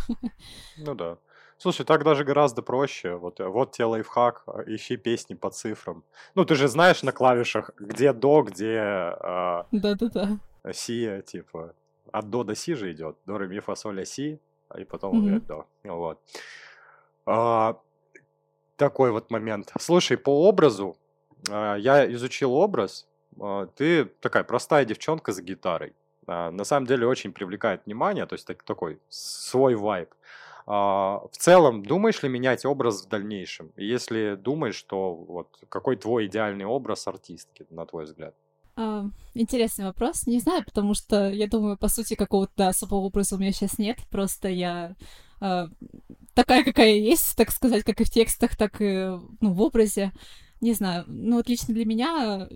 [0.78, 1.18] Ну да.
[1.62, 3.16] Слушай, так даже гораздо проще.
[3.18, 6.04] Вот, э, вот тебе лайфхак, а, ищи песни по цифрам.
[6.34, 10.40] Ну, ты же знаешь на клавишах, где до, где а, Да-да-да.
[10.74, 11.76] си, типа.
[12.12, 13.16] От до до си же идет.
[13.28, 14.40] До, ре, ми, фа, соль, ля, си,
[14.76, 15.46] и потом mm-hmm.
[15.46, 15.66] до.
[15.84, 16.20] Вот.
[17.28, 17.78] А,
[18.76, 19.72] такой вот момент.
[19.80, 20.98] Слушай, по образу,
[21.52, 23.08] а, я изучил образ.
[23.40, 25.94] А, ты такая простая девчонка за гитарой.
[26.26, 30.10] А, на самом деле очень привлекает внимание, то есть так, такой свой вайб.
[30.74, 33.74] А, в целом, думаешь ли менять образ в дальнейшем?
[33.76, 38.34] если думаешь, то вот какой твой идеальный образ артистки, на твой взгляд?
[38.78, 39.04] А,
[39.34, 40.28] интересный вопрос.
[40.28, 43.98] Не знаю, потому что я думаю, по сути, какого-то особого образа у меня сейчас нет.
[44.10, 44.96] Просто я
[45.42, 45.68] а,
[46.36, 50.14] такая, какая есть, так сказать, как и в текстах, так и ну, в образе.
[50.62, 51.04] Не знаю.
[51.06, 52.48] Ну, вот лично для меня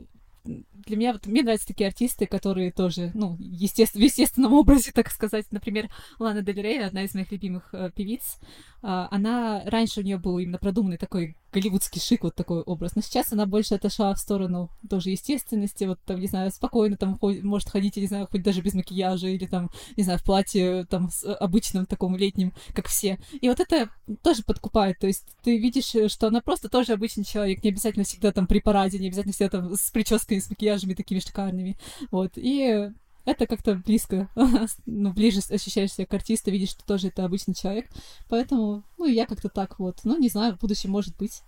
[0.45, 5.09] для меня вот мне нравятся такие артисты, которые тоже, ну, естественно, в естественном образе, так
[5.09, 5.45] сказать.
[5.51, 8.47] Например, Лана Дель Рей, одна из моих любимых э, певиц, э,
[8.83, 12.95] она раньше у нее был именно продуманный такой голливудский шик, вот такой образ.
[12.95, 17.17] Но сейчас она больше отошла в сторону тоже естественности, вот там, не знаю, спокойно там
[17.17, 20.85] ходит, может ходить, не знаю, хоть даже без макияжа или там, не знаю, в платье
[20.85, 23.17] там с обычным таком летним, как все.
[23.39, 23.89] И вот это
[24.21, 28.31] тоже подкупает, то есть ты видишь, что она просто тоже обычный человек, не обязательно всегда
[28.31, 31.77] там при параде, не обязательно всегда там с прической, с макияжами такими шикарными.
[32.11, 32.89] Вот, и
[33.25, 34.29] это как-то близко,
[34.85, 37.87] ну, ближе ощущаешь себя к артисту, видишь, что тоже это обычный человек.
[38.29, 39.99] Поэтому, ну, я как-то так вот.
[40.03, 41.41] Ну, не знаю, в будущем может быть.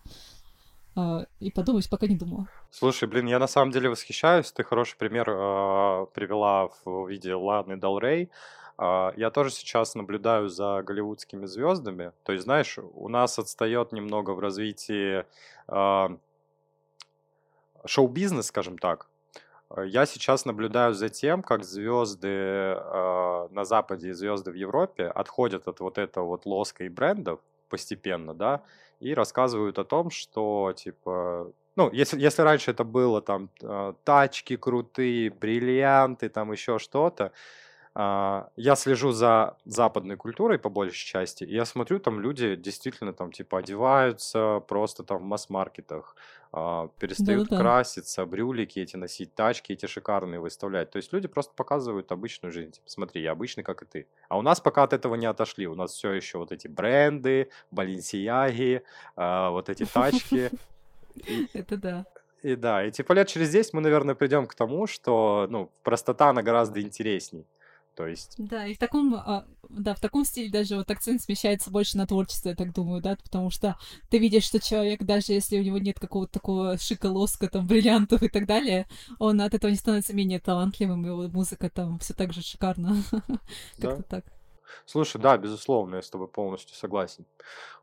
[0.96, 2.48] Uh, и подумать, пока не думала.
[2.72, 4.52] Слушай, блин, я на самом деле восхищаюсь.
[4.52, 8.32] Ты хороший пример uh, привела в виде Ланы Дал Рей.
[8.80, 12.14] Uh, я тоже сейчас наблюдаю за голливудскими звездами.
[12.24, 15.24] То есть, знаешь, у нас отстает немного в развитии
[17.86, 19.08] шоу-бизнес, скажем так.
[19.70, 25.08] Э, я сейчас наблюдаю за тем, как звезды э, на Западе и звезды в Европе
[25.08, 28.62] отходят от вот этого вот лоска и брендов постепенно, да,
[29.00, 34.56] и рассказывают о том, что, типа, ну, если, если раньше это было там э, тачки
[34.56, 37.32] крутые, бриллианты, там еще что-то,
[38.00, 43.12] а, я слежу за западной культурой по большей части, и я смотрю, там люди действительно
[43.12, 46.16] там типа одеваются просто там в масс-маркетах,
[46.52, 47.62] перестают Да-да-да.
[47.62, 50.92] краситься, брюлики эти носить, тачки эти шикарные выставлять.
[50.92, 52.72] То есть люди просто показывают обычную жизнь.
[52.72, 54.08] Типа, смотри, я обычный, как и ты.
[54.30, 55.68] А у нас пока от этого не отошли.
[55.68, 58.84] У нас все еще вот эти бренды, Баленсияги,
[59.16, 60.50] а, вот эти тачки.
[61.54, 62.06] Это да.
[62.44, 66.30] И да, и типа лет через 10 мы, наверное, придем к тому, что, ну, простота,
[66.30, 67.46] она гораздо интересней.
[67.98, 68.36] То есть...
[68.38, 72.06] Да, и в таком, а, да, в таком стиле даже вот акцент смещается больше на
[72.06, 73.76] творчество, я так думаю, да, потому что
[74.12, 78.22] ты видишь, что человек, даже если у него нет какого-то такого шика, лоска, там, бриллиантов
[78.22, 78.86] и так далее,
[79.18, 82.98] он от этого не становится менее талантливым, его музыка там все так же шикарна.
[83.82, 84.26] Как-то так.
[84.86, 87.26] Слушай, да, безусловно, я с тобой полностью согласен.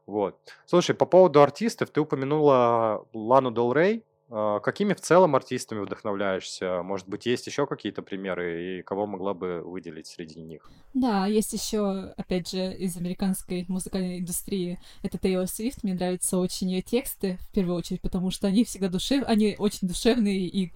[0.07, 0.38] Вот.
[0.64, 6.82] Слушай, по поводу артистов, ты упомянула Лану Дел Рей, какими в целом артистами вдохновляешься?
[6.82, 10.70] Может быть, есть еще какие-то примеры, и кого могла бы выделить среди них?
[10.94, 15.82] Да, есть еще, опять же, из американской музыкальной индустрии, это Тейлор Свифт.
[15.82, 19.24] Мне нравятся очень ее тексты, в первую очередь, потому что они всегда душев...
[19.26, 20.70] они очень душевные и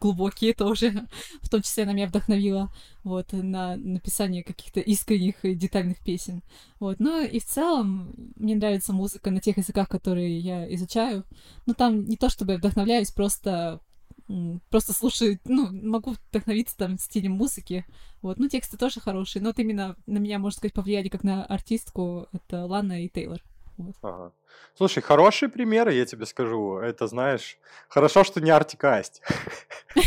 [0.00, 1.06] глубокие тоже.
[1.42, 2.72] в том числе она меня вдохновила
[3.04, 6.42] вот, на написание каких-то искренних и детальных песен.
[6.80, 7.00] Вот.
[7.00, 11.24] Но и в целом мне нравится музыка на тех языках, которые я изучаю.
[11.66, 13.80] Но там не то, чтобы я вдохновляюсь, просто
[14.70, 17.86] просто слушаю, ну, могу вдохновиться там стилем музыки,
[18.20, 21.44] вот, ну, тексты тоже хорошие, но вот именно на меня, можно сказать, повлияли как на
[21.44, 23.40] артистку, это Лана и Тейлор.
[23.78, 23.94] Вот.
[24.02, 24.32] Ага.
[24.74, 26.78] Слушай, хорошие примеры, я тебе скажу.
[26.78, 29.22] Это, знаешь, хорошо, что не Артикасть.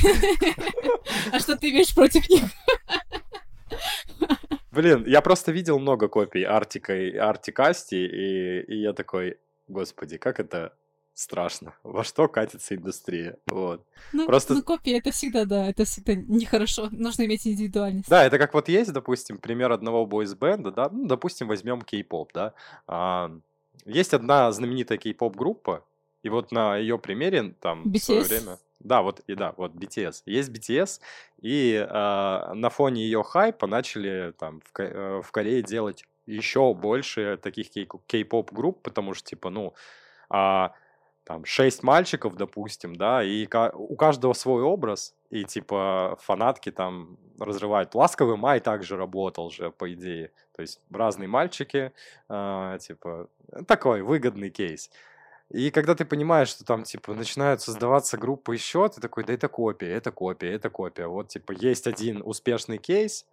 [1.32, 2.44] А что ты имеешь против них?
[4.72, 10.39] Блин, я просто видел много копий Артика и Артикасти, и, и я такой, господи, как
[10.39, 10.74] это
[11.22, 11.74] страшно.
[11.84, 13.38] Во что катится индустрия?
[13.48, 13.86] Вот.
[14.14, 14.54] Ну, Просто...
[14.54, 16.90] ну, копии это всегда, да, это всегда нехорошо.
[16.92, 18.10] Нужно иметь индивидуальность.
[18.10, 22.54] Да, это как вот есть, допустим, пример одного бойсбенда, да, ну, допустим, возьмем кей-поп, да.
[22.88, 23.32] А,
[23.86, 25.86] есть одна знаменитая кей-поп группа,
[26.24, 28.00] и вот на ее примере там BTS?
[28.00, 28.58] в свое время.
[28.80, 30.24] Да, вот и да, вот BTS.
[30.26, 31.02] Есть BTS,
[31.40, 37.38] и э, на фоне ее хайпа начали там в, э, в Корее делать еще больше
[37.42, 37.70] таких
[38.08, 39.74] кей-поп групп, потому что типа, ну,
[40.30, 40.74] а,
[41.24, 47.96] там шесть мальчиков, допустим, да, и у каждого свой образ, и типа фанатки там разрывают.
[47.96, 50.32] Ласковый май также работал же, по идее.
[50.56, 51.92] То есть разные мальчики,
[52.30, 53.30] э, типа,
[53.68, 54.90] такой выгодный кейс.
[55.50, 59.50] И когда ты понимаешь, что там, типа, начинают создаваться группы еще, ты такой, да это
[59.50, 61.08] копия, это копия, это копия.
[61.08, 63.26] Вот, типа, есть один успешный кейс,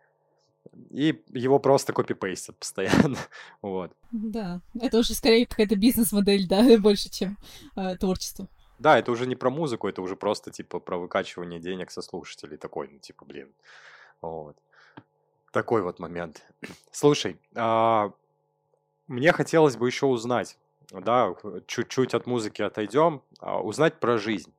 [0.91, 3.19] и его просто копипейстят постоянно.
[3.63, 3.93] вот.
[4.11, 7.37] Да, это уже скорее какая-то бизнес-модель, да, больше, чем
[7.77, 8.49] э, творчество.
[8.79, 12.57] Да, это уже не про музыку, это уже просто, типа, про выкачивание денег со слушателей.
[12.57, 13.53] Такой, ну, типа, блин.
[14.21, 14.57] Вот.
[15.53, 16.47] Такой вот момент.
[16.93, 18.13] Слушай, а,
[19.09, 20.59] мне хотелось бы еще узнать,
[20.91, 21.35] да,
[21.67, 24.53] чуть-чуть от музыки отойдем, а, узнать про жизнь.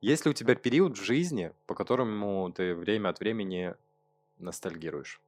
[0.00, 3.74] Есть ли у тебя период в жизни, по которому ты время от времени
[4.38, 5.20] ностальгируешь?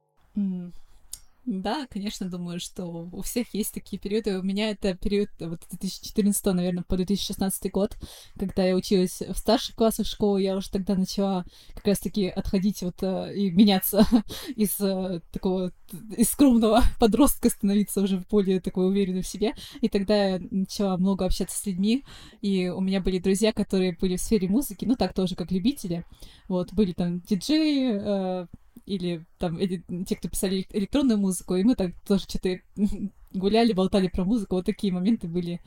[1.45, 4.39] Да, конечно, думаю, что у всех есть такие периоды.
[4.39, 7.95] У меня это период вот 2014, наверное, по 2016 год,
[8.35, 11.45] когда я училась в старших классах школы, я уже тогда начала
[11.75, 14.07] как раз-таки отходить вот э, и меняться
[14.55, 15.71] из э, такого,
[16.17, 19.53] из скромного подростка становиться уже более такой уверенной в себе.
[19.81, 22.03] И тогда я начала много общаться с людьми,
[22.41, 26.05] и у меня были друзья, которые были в сфере музыки, ну так тоже, как любители.
[26.47, 28.47] Вот, были там диджеи, э,
[28.85, 32.59] или там или, те, кто писали электронную музыку, и мы так тоже что-то
[33.33, 34.55] гуляли, болтали про музыку.
[34.55, 35.61] Вот такие моменты были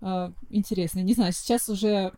[0.00, 1.04] э, интересные.
[1.04, 2.12] Не знаю, сейчас уже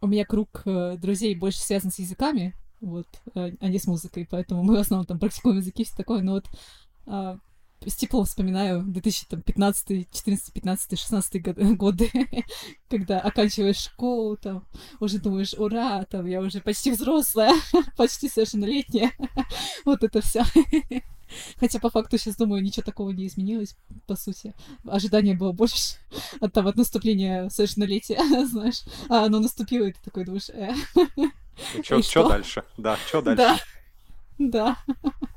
[0.00, 4.26] у меня круг э, друзей больше связан с языками, вот, э, а не с музыкой,
[4.30, 6.46] поэтому мы в основном там практикуем языки, все такое, но вот
[7.06, 7.38] э,
[7.86, 12.10] с теплом вспоминаю 2015, 14, 15, 16 годы,
[12.88, 14.66] когда оканчиваешь школу, там,
[15.00, 17.52] уже думаешь, ура, там, я уже почти взрослая,
[17.96, 19.12] почти совершеннолетняя.
[19.84, 20.44] вот это все.
[21.58, 24.54] Хотя по факту сейчас думаю, ничего такого не изменилось, по сути.
[24.86, 25.96] Ожидание было больше
[26.40, 28.82] от того, от наступления совершеннолетия, знаешь.
[29.08, 30.74] А оно наступило, и ты такой думаешь, э.
[31.88, 32.64] Ну, что дальше?
[32.76, 33.42] Да, что дальше?
[33.42, 33.58] Да.
[34.38, 34.76] Да.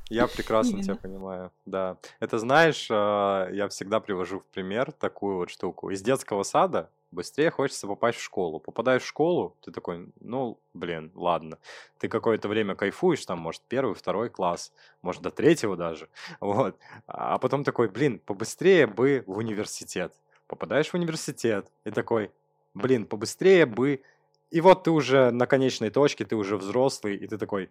[0.08, 0.84] Я прекрасно Именно.
[0.84, 1.98] тебя понимаю, да.
[2.20, 5.90] Это знаешь, а, я всегда привожу в пример такую вот штуку.
[5.90, 8.58] Из детского сада быстрее хочется попасть в школу.
[8.58, 11.58] Попадаешь в школу, ты такой, ну, блин, ладно.
[11.98, 16.08] Ты какое-то время кайфуешь, там, может, первый, второй класс, может, до третьего даже,
[16.40, 16.76] вот.
[17.06, 20.14] А потом такой, блин, побыстрее бы в университет.
[20.46, 22.30] Попадаешь в университет и такой,
[22.74, 24.02] блин, побыстрее бы...
[24.50, 27.68] И вот ты уже на конечной точке, ты уже взрослый, и ты такой,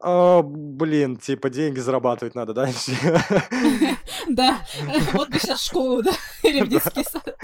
[0.00, 2.92] а, блин, типа деньги зарабатывать надо дальше.
[4.28, 4.60] Да,
[5.12, 7.36] вот бы сейчас школу, да, или в детский сад.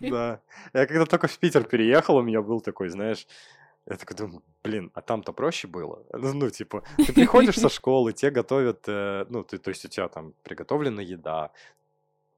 [0.00, 0.40] Да.
[0.72, 3.26] Я когда только в Питер переехал, у меня был такой, знаешь,
[3.86, 6.04] я такой думаю, блин, а там-то проще было.
[6.12, 9.88] Ну, ну, типа, ты приходишь со школы, тебе готовят, э, ну, ты, то есть у
[9.88, 11.50] тебя там приготовлена еда,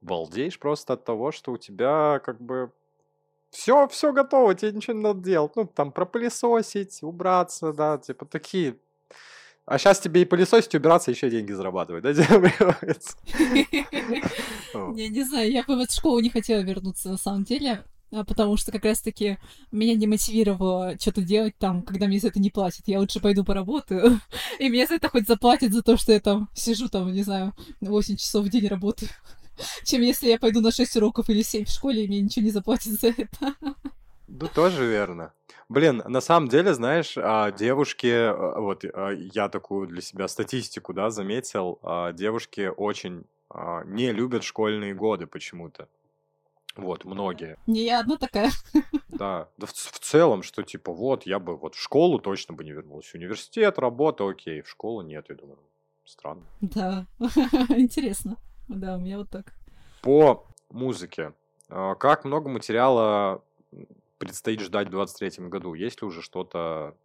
[0.01, 2.71] балдеешь просто от того, что у тебя как бы
[3.51, 5.55] все, все готово, тебе ничего не надо делать.
[5.55, 8.77] Ну, там пропылесосить, убраться, да, типа такие
[9.65, 12.11] а сейчас тебе и пылесосить, убираться, еще деньги зарабатывать, да,
[14.95, 18.23] Я не знаю, я бы в эту школу не хотела вернуться на самом деле, а
[18.23, 19.39] потому что как раз-таки
[19.71, 22.83] меня не мотивировало что-то делать там, когда мне за это не платят.
[22.87, 24.19] Я лучше пойду поработаю,
[24.59, 27.53] и мне за это хоть заплатят за то, что я там сижу там, не знаю,
[27.81, 29.09] 8 часов в день работаю,
[29.83, 32.51] чем если я пойду на 6 уроков или 7 в школе, и мне ничего не
[32.51, 33.55] заплатят за это.
[34.27, 35.33] Ну, тоже верно.
[35.69, 40.93] Блин, на самом деле, знаешь, а, девушки, а, вот а, я такую для себя статистику,
[40.93, 41.79] да, заметил,
[42.13, 43.25] девушки очень
[43.85, 45.87] не любят школьные годы почему-то.
[46.75, 47.57] Вот, многие.
[47.67, 48.51] Не я одна такая.
[49.07, 52.65] Да, да в, в целом, что типа вот, я бы вот в школу точно бы
[52.65, 53.13] не вернулась.
[53.13, 55.57] Университет, работа, окей, в школу нет, я думаю,
[56.03, 56.43] странно.
[56.59, 57.05] Да,
[57.69, 58.35] интересно.
[58.67, 59.53] Да, у меня вот так.
[60.01, 61.33] По музыке.
[61.69, 63.41] Как много материала
[64.17, 65.73] предстоит ждать в 2023 году?
[65.73, 66.97] Есть ли уже что-то,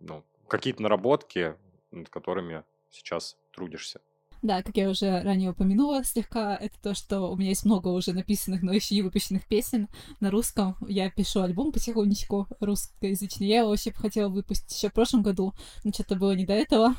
[0.00, 1.54] ну, какие-то наработки,
[1.90, 4.00] над которыми сейчас трудишься?
[4.40, 8.12] Да, как я уже ранее упомянула слегка, это то, что у меня есть много уже
[8.12, 9.88] написанных, но еще не выпущенных песен
[10.20, 10.76] на русском.
[10.86, 13.48] Я пишу альбом потихонечку русскоязычный.
[13.48, 16.94] Я его вообще хотела выпустить еще в прошлом году, но что-то было не до этого.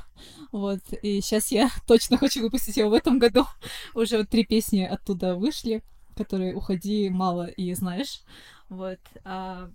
[0.52, 3.46] Вот, и сейчас я точно хочу выпустить его в этом году.
[3.96, 5.82] Уже вот три песни оттуда вышли,
[6.20, 8.22] которые «Уходи, мало» и «Знаешь».
[8.70, 9.00] Вот.
[9.24, 9.72] А,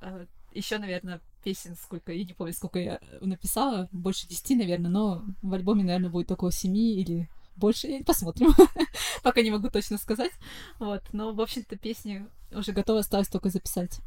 [0.00, 5.24] а, еще, наверное, песен сколько, я не помню, сколько я написала, больше десяти, наверное, но
[5.42, 8.52] в альбоме, наверное, будет около семи или больше, посмотрим.
[9.22, 10.32] Пока не могу точно сказать.
[10.78, 11.02] Вот.
[11.12, 14.00] Но, в общем-то, песни уже готовы, осталось только записать.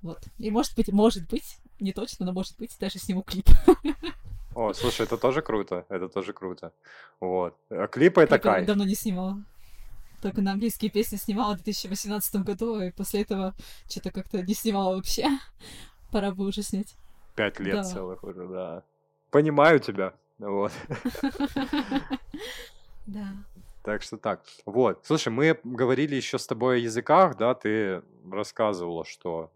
[0.00, 0.22] Вот.
[0.38, 3.48] И может быть, может быть, не точно, но может быть, даже сниму клип.
[4.54, 6.72] О, слушай, это тоже круто, это тоже круто.
[7.20, 7.56] Вот.
[7.70, 8.66] А клипы это кайф.
[8.66, 9.44] давно не снимала
[10.24, 13.54] только на английские песни снимала в 2018 году, и после этого
[13.86, 15.26] что-то как-то не снимала вообще.
[16.10, 16.96] Пора бы уже снять.
[17.36, 17.82] Пять лет да.
[17.82, 18.84] целых уже, да.
[19.30, 20.14] Понимаю тебя.
[20.38, 20.72] Вот.
[23.06, 23.34] Да.
[23.82, 24.42] Так что так.
[24.64, 25.04] Вот.
[25.04, 29.52] Слушай, мы говорили еще с тобой о языках, да, ты рассказывала, что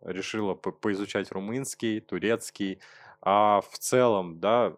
[0.00, 2.78] решила по поизучать румынский, турецкий.
[3.20, 4.74] А в целом, да,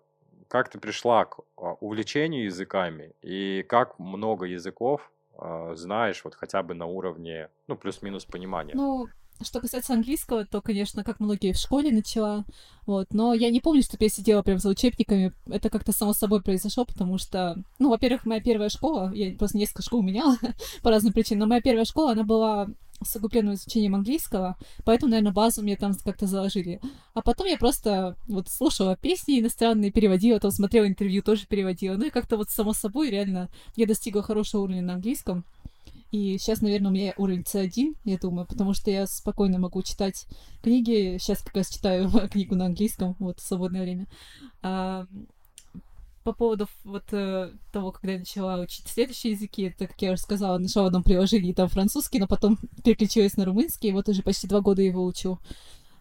[0.48, 6.62] как ты пришла к а, увлечению языками и как много языков э, знаешь, вот хотя
[6.62, 8.74] бы на уровне, ну, плюс-минус понимания?
[8.74, 9.08] Ну,
[9.42, 12.44] что касается английского, то, конечно, как многие в школе начала,
[12.86, 16.42] вот, но я не помню, чтобы я сидела прям за учебниками, это как-то само собой
[16.42, 20.36] произошло, потому что, ну, во-первых, моя первая школа, я просто несколько школ меняла
[20.82, 22.68] по разным причинам, но моя первая школа, она была
[23.02, 26.80] с углубленным изучением английского, поэтому, наверное, базу мне там как-то заложили.
[27.14, 31.96] А потом я просто вот слушала песни иностранные, переводила, там смотрела интервью, тоже переводила.
[31.96, 35.44] Ну и как-то вот само собой реально я достигла хорошего уровня на английском.
[36.10, 40.26] И сейчас, наверное, у меня уровень C1, я думаю, потому что я спокойно могу читать
[40.62, 41.18] книги.
[41.20, 44.06] Сейчас как раз читаю книгу на английском, вот, в свободное время.
[44.62, 45.06] А,
[46.28, 50.20] по поводу вот э, того, когда я начала учить следующие языки, это, как я уже
[50.20, 54.22] сказала, нашла в одном приложении там французский, но потом переключилась на румынский, и вот уже
[54.22, 55.38] почти два года его учу.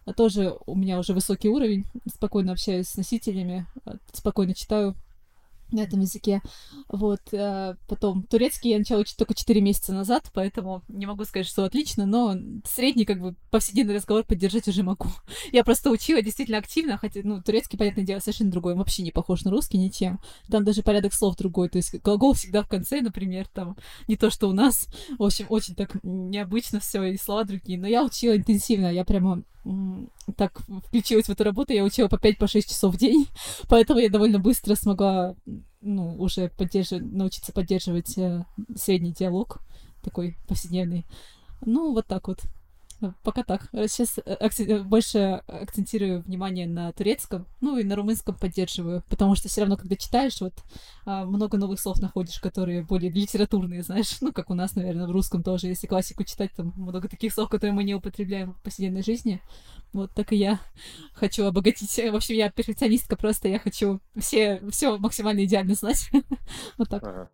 [0.04, 4.94] А тоже у меня уже высокий уровень, спокойно общаюсь с носителями, а, спокойно читаю.
[5.70, 6.42] На этом языке.
[6.88, 7.20] Вот.
[7.32, 11.64] Э, потом турецкий я начала учить только 4 месяца назад, поэтому не могу сказать, что
[11.64, 15.08] отлично, но средний, как бы, повседневный разговор поддержать уже могу.
[15.52, 19.10] Я просто учила действительно активно, хотя, ну, турецкий, понятное дело, совершенно другой, он вообще не
[19.10, 20.20] похож на русский ничем.
[20.48, 24.30] Там даже порядок слов другой, то есть глагол всегда в конце, например, там, не то,
[24.30, 24.88] что у нас.
[25.18, 27.78] В общем, очень так необычно все и слова другие.
[27.78, 29.42] Но я учила интенсивно, я прямо
[30.36, 33.26] так включилась в эту работу, я учила по 5 по 6 часов в день,
[33.68, 35.34] поэтому я довольно быстро смогла
[35.80, 38.44] ну, уже поддерживать, научиться поддерживать э,
[38.76, 39.60] средний диалог,
[40.02, 41.06] такой повседневный.
[41.64, 42.40] Ну, вот так вот.
[43.22, 43.68] Пока так.
[43.72, 49.48] Сейчас э, акци- больше акцентирую внимание на турецком, ну и на румынском поддерживаю, потому что
[49.48, 50.54] все равно, когда читаешь, вот
[51.04, 55.12] а, много новых слов находишь, которые более литературные, знаешь, ну как у нас, наверное, в
[55.12, 59.02] русском тоже, если классику читать, там много таких слов, которые мы не употребляем в повседневной
[59.02, 59.40] жизни.
[59.92, 60.60] Вот так и я
[61.14, 61.94] хочу обогатить.
[61.94, 66.10] В общем, я перфекционистка просто, я хочу все, все максимально идеально знать.
[66.78, 67.02] вот так.
[67.04, 67.30] Ага.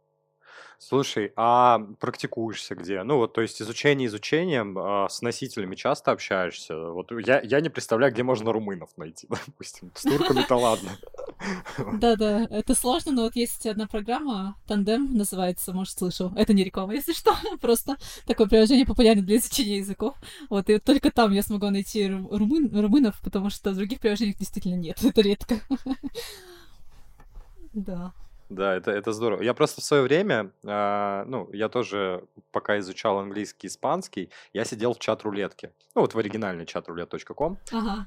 [0.79, 3.03] Слушай, а практикуешься где?
[3.03, 6.77] Ну, вот, то есть изучение изучением, а, с носителями часто общаешься?
[6.77, 9.93] Вот я, я не представляю, где можно румынов найти, допустим.
[9.95, 10.91] С турками-то ладно.
[11.95, 16.33] Да-да, это сложно, но вот есть одна программа, Тандем называется, может, слышал.
[16.37, 17.97] Это не реклама, если что, просто
[18.27, 20.17] такое приложение популярное для изучения языков.
[20.51, 24.99] Вот, и только там я смогу найти румын, румынов, потому что других приложениях действительно нет,
[25.05, 25.61] это редко.
[27.73, 28.13] Да.
[28.55, 29.43] Да, это, это здорово.
[29.43, 34.95] Я просто в свое время, а, ну, я тоже, пока изучал английский, испанский, я сидел
[34.95, 35.73] в чат-рулетке.
[35.95, 37.59] Ну, вот в оригинальный чат-рулет.ком.
[37.73, 38.07] Ага.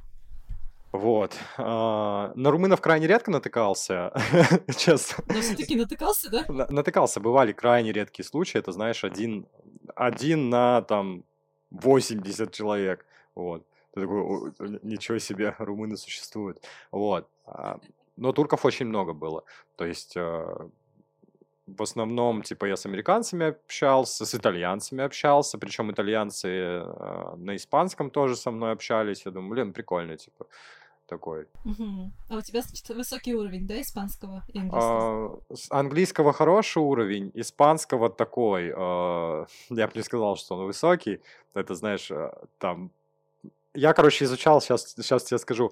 [0.94, 1.36] Вот.
[1.58, 4.14] А, на румынов крайне редко натыкался,
[4.78, 5.24] честно.
[5.28, 6.46] Но все-таки натыкался, да?
[6.48, 7.20] На- натыкался.
[7.20, 8.58] Бывали крайне редкие случаи.
[8.58, 9.48] Это, знаешь, один,
[9.96, 11.24] один на, там,
[11.72, 13.06] 80 человек.
[13.36, 13.66] Вот.
[13.94, 16.64] Ты такой, ничего себе, румыны существуют.
[16.92, 17.28] Вот.
[18.18, 19.44] А, но турков очень много было.
[19.76, 20.70] То есть э,
[21.68, 28.10] в основном, типа, я с американцами общался, с итальянцами общался, причем итальянцы э, на испанском
[28.10, 29.26] тоже со мной общались.
[29.26, 30.48] Я думаю, блин, прикольно, типа,
[31.08, 31.48] такой.
[31.66, 32.12] Угу.
[32.30, 35.42] А у тебя, значит, высокий уровень, да, испанского и английского?
[35.50, 38.74] А, английского хороший уровень, испанского такой.
[38.76, 41.22] Э, я бы не сказал, что он высокий.
[41.54, 42.10] Это, знаешь,
[42.60, 42.92] там...
[43.74, 45.72] Я, короче, изучал, сейчас, сейчас тебе скажу,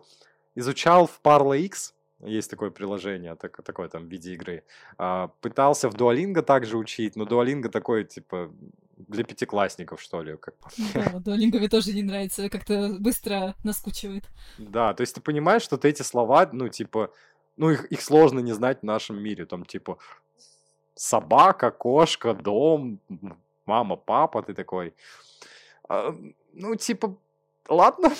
[0.53, 4.63] изучал в Parla X, есть такое приложение, так, такое там в виде игры.
[4.97, 8.51] А, пытался в Duolingo также учить, но Duolingo такой, типа,
[8.97, 10.37] для пятиклассников, что ли.
[10.37, 10.55] Как...
[10.93, 14.23] Да, Duolingo мне тоже не нравится, как-то быстро наскучивает.
[14.57, 17.11] Да, то есть ты понимаешь, что ты эти слова, ну, типа,
[17.57, 19.45] ну, их, их сложно не знать в нашем мире.
[19.45, 19.97] Там, типа,
[20.95, 22.99] собака, кошка, дом,
[23.65, 24.93] мама, папа, ты такой.
[25.89, 26.15] А,
[26.53, 27.15] ну, типа,
[27.67, 28.11] ладно,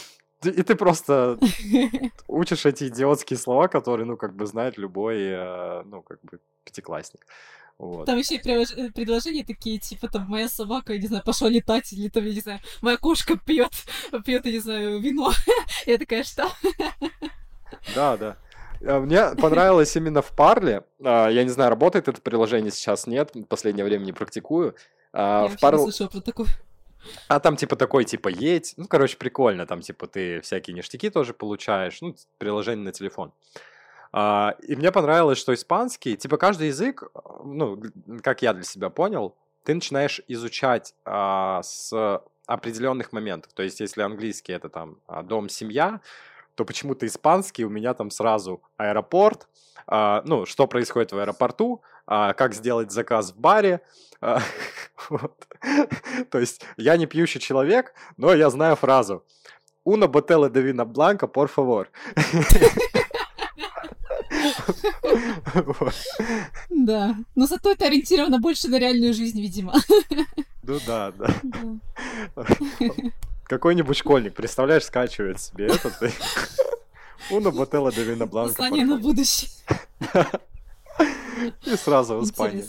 [0.50, 1.38] и ты просто
[2.28, 7.26] учишь эти идиотские слова, которые, ну, как бы знает любой, э, ну, как бы пятиклассник.
[7.78, 8.06] Вот.
[8.06, 11.92] Там еще и э, предложения такие, типа, там, моя собака, я не знаю, пошла летать,
[11.92, 13.74] или там, я не знаю, моя кошка пьет,
[14.26, 15.32] пьет, я не знаю, вино.
[15.86, 16.50] я такая, что?
[17.94, 18.38] да, да.
[18.82, 20.84] Э, мне понравилось именно в Парле.
[21.04, 23.32] А, я не знаю, работает это приложение сейчас, нет.
[23.34, 24.76] В последнее время не практикую.
[25.12, 25.86] А, я в Парл...
[25.86, 26.48] не слышала про такое.
[27.28, 28.74] А там типа такой, типа, едь.
[28.78, 29.66] Ну, короче, прикольно.
[29.66, 32.02] Там типа ты всякие ништяки тоже получаешь.
[32.02, 33.34] Ну, приложение на телефон.
[34.12, 37.04] А, и мне понравилось, что испанский, типа каждый язык,
[37.44, 37.82] ну,
[38.24, 43.52] как я для себя понял, ты начинаешь изучать а, с определенных моментов.
[43.54, 46.02] То есть, если английский это там а, дом, семья,
[46.56, 49.48] то почему-то испанский у меня там сразу аэропорт,
[49.88, 53.82] а, ну, что происходит в аэропорту, а, как сделать заказ в баре.
[54.22, 54.40] А,
[55.10, 55.48] вот.
[56.30, 59.24] То есть я не пьющий человек, но я знаю фразу
[59.86, 61.88] «Una botella de vino blanco, por favor».
[66.70, 69.74] Да, но зато это ориентировано больше на реальную жизнь, видимо.
[70.64, 71.28] Ну да, да.
[73.44, 76.12] Какой-нибудь школьник, представляешь, скачивает себе этот
[77.30, 78.56] Уна Ботелла де Вина Бланка.
[78.56, 79.50] Знание на будущее.
[81.66, 82.66] И сразу в Испании.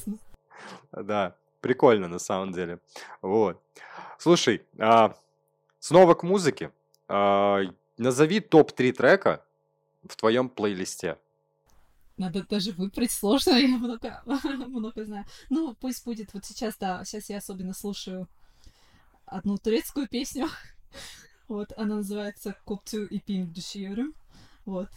[0.93, 1.37] Да,
[1.67, 2.79] прикольно на самом деле.
[3.23, 3.61] Вот.
[4.19, 5.17] Слушай, а,
[5.81, 6.71] снова к музыке.
[7.09, 7.63] А,
[7.99, 9.45] назови топ-3 трека
[10.09, 11.19] в твоем плейлисте.
[12.17, 14.23] Надо даже выбрать сложно, я много,
[14.69, 15.25] много знаю.
[15.51, 16.35] Ну, пусть будет.
[16.35, 18.29] Вот сейчас, да, сейчас я особенно слушаю
[19.27, 20.49] одну турецкую песню.
[21.49, 24.15] Вот, она называется «Копту и пин душиюрум».
[24.65, 24.89] Вот.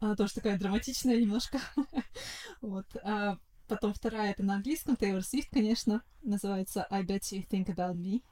[0.00, 1.60] Она тоже такая драматичная немножко.
[2.60, 2.86] вот.
[3.72, 8.22] Потом вторая это на английском, Taylor Swift, конечно, называется I Bet You Think About Me.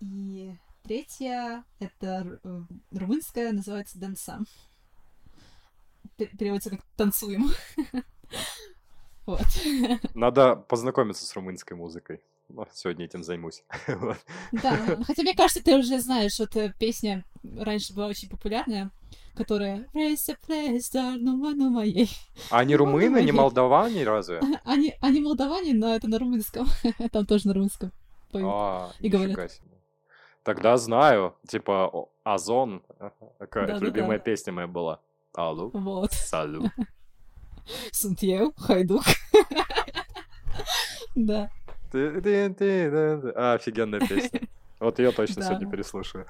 [0.00, 4.40] И третья это э, румынская, называется Dansa.
[6.16, 7.50] Переводится как «танцуем».
[9.26, 9.44] Вот.
[10.14, 12.22] Надо познакомиться с румынской музыкой.
[12.48, 13.62] Ну, сегодня этим займусь.
[14.52, 18.90] Да, хотя мне кажется, ты уже знаешь, вот э, песня раньше была очень популярная,
[19.34, 22.10] которая «Raise a place, да, ну, ну моей».
[22.50, 24.40] А они румыны, не молдаване разве?
[24.64, 26.66] Они, они молдаване, но это на румынском.
[27.12, 27.92] Там тоже на румынском.
[28.32, 28.48] поют.
[28.50, 29.52] А, И говорят.
[29.52, 29.68] себе.
[30.42, 32.82] Тогда знаю, типа Озон,
[33.38, 33.84] такая Да-да-да.
[33.86, 35.00] любимая песня моя была.
[35.34, 36.12] Алло, Вот.
[36.12, 36.70] салют.
[37.92, 39.02] Сунтьев, Хайдук.
[41.14, 41.50] Да.
[41.92, 44.40] А, Офигенная песня.
[44.80, 45.48] Вот ее точно Да.
[45.48, 46.26] сегодня переслушаю.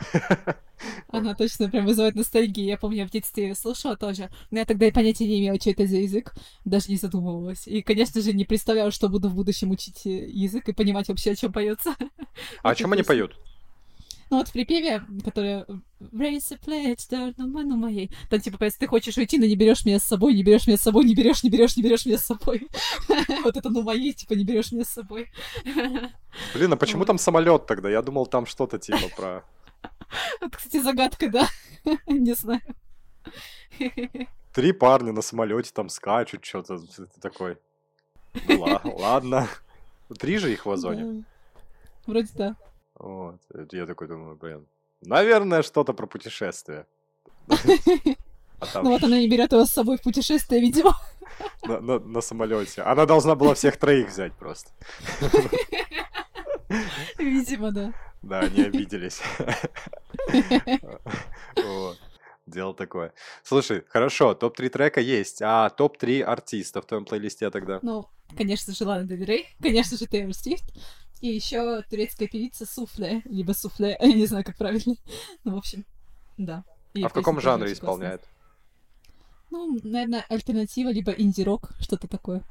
[1.09, 2.67] Она точно прям вызывает ностальгию.
[2.67, 4.31] Я помню, я в детстве слушала тоже.
[4.51, 6.35] Но я тогда и понятия не имела, что это за язык.
[6.65, 7.67] Даже не задумывалась.
[7.67, 11.33] И, конечно же, не представляла, что буду в будущем учить э, язык и понимать вообще,
[11.33, 11.95] о чем поется.
[12.63, 13.37] А о чем они поют?
[14.31, 15.64] Ну вот в припеве, которое
[16.01, 18.11] Raise a pledge, да, ну, ну моей.
[18.29, 20.76] Там типа, поется, ты хочешь уйти, но не берешь меня с собой, не берешь меня
[20.76, 22.68] с собой, не берешь, не берешь, не берешь меня с собой.
[23.45, 25.31] Вот это ну моей, типа, не берешь меня с собой.
[26.55, 27.89] Блин, а почему там самолет тогда?
[27.89, 29.45] Я думал, там что-то типа про...
[30.41, 31.49] Вот, кстати, загадка, да.
[32.07, 32.61] Не знаю.
[34.53, 36.81] Три парня на самолете там скачут, что-то
[37.20, 37.59] такой.
[38.49, 39.49] Ла- ладно.
[40.18, 41.24] Три же их в озоне.
[42.07, 42.57] Вроде да.
[42.99, 43.41] Вот.
[43.73, 44.67] Я такой думаю, блин,
[45.01, 46.87] наверное, что-то про путешествие.
[48.61, 50.93] А Ну вот она не берет его с собой в путешествие, видимо.
[51.65, 52.83] на, самолете.
[52.83, 54.71] Она должна была всех троих взять просто.
[57.19, 57.93] Видимо, да.
[58.23, 59.21] Да, они обиделись.
[62.47, 63.13] Дело такое.
[63.43, 67.79] Слушай, хорошо, топ-3 трека есть, а топ-3 артиста в твоем плейлисте тогда?
[67.83, 70.65] Ну, конечно же, Лана Дель Рей, конечно же, Тейлор Свифт,
[71.21, 74.95] и еще турецкая певица Суфле, либо Суфле, я не знаю, как правильно.
[75.45, 75.85] Ну, в общем,
[76.37, 76.64] да.
[76.95, 77.75] И А в каком жанре классная.
[77.75, 78.23] исполняет?
[79.51, 82.43] Ну, наверное, альтернатива, либо инди-рок, что-то такое.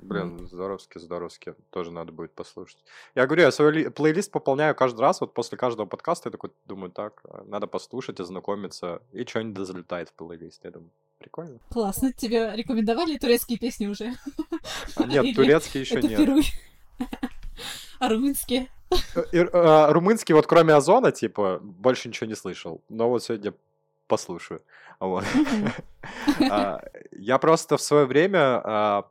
[0.00, 1.56] Блин, здоровски, здоровски.
[1.70, 2.78] Тоже надо будет послушать.
[3.16, 5.20] Я говорю, я свой ли- плейлист пополняю каждый раз.
[5.20, 9.02] Вот после каждого подкаста я такой думаю, так, э, надо послушать, ознакомиться.
[9.10, 10.64] И что-нибудь да залетает в плейлист.
[10.64, 11.58] Я думаю, прикольно.
[11.70, 12.12] Классно.
[12.12, 14.14] Тебе рекомендовали турецкие песни уже?
[14.94, 16.44] А нет, Или турецкий еще нет.
[17.98, 18.00] Впервые.
[18.00, 18.68] А румынские?
[19.14, 22.80] Э, э, румынский, вот кроме Озона, типа, больше ничего не слышал.
[22.88, 23.52] Но вот сегодня
[24.06, 24.62] послушаю.
[25.00, 25.24] Вот.
[26.50, 26.80] А,
[27.12, 29.08] Я просто в свое время, а,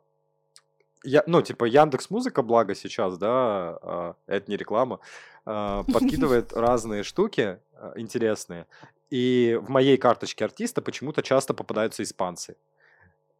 [1.04, 5.00] я, ну, типа, Яндекс Музыка, благо сейчас, да, а, это не реклама,
[5.46, 8.66] а, подкидывает разные штуки а, интересные.
[9.12, 12.58] И в моей карточке артиста почему-то часто попадаются испанцы.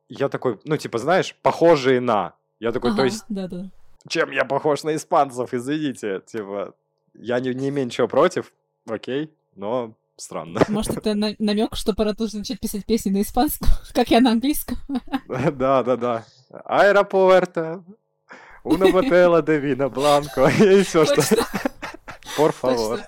[0.08, 2.34] Я такой, ну, типа, знаешь, похожие на.
[2.60, 3.72] Я такой, то Ага, есть, Да-да.
[4.08, 6.74] Чем я похож на испанцев, извините, типа,
[7.14, 8.54] я не, не имею ничего против,
[8.88, 10.62] окей, но странно.
[10.68, 14.78] Может, это намек, что пора тоже начать писать песни на испанском, как я на английском.
[15.28, 16.26] Да, да, да.
[16.66, 17.84] Аэропорта,
[18.64, 21.22] una botella de vino blanco, и все, что...
[22.38, 23.02] Por favor.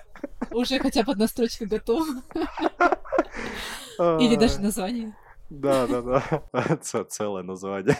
[0.50, 2.22] Уже хотя бы одна строчка готова.
[4.20, 5.14] Или даже название.
[5.50, 6.76] Да, да, да.
[7.08, 7.96] Целое название.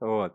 [0.00, 0.34] Вот.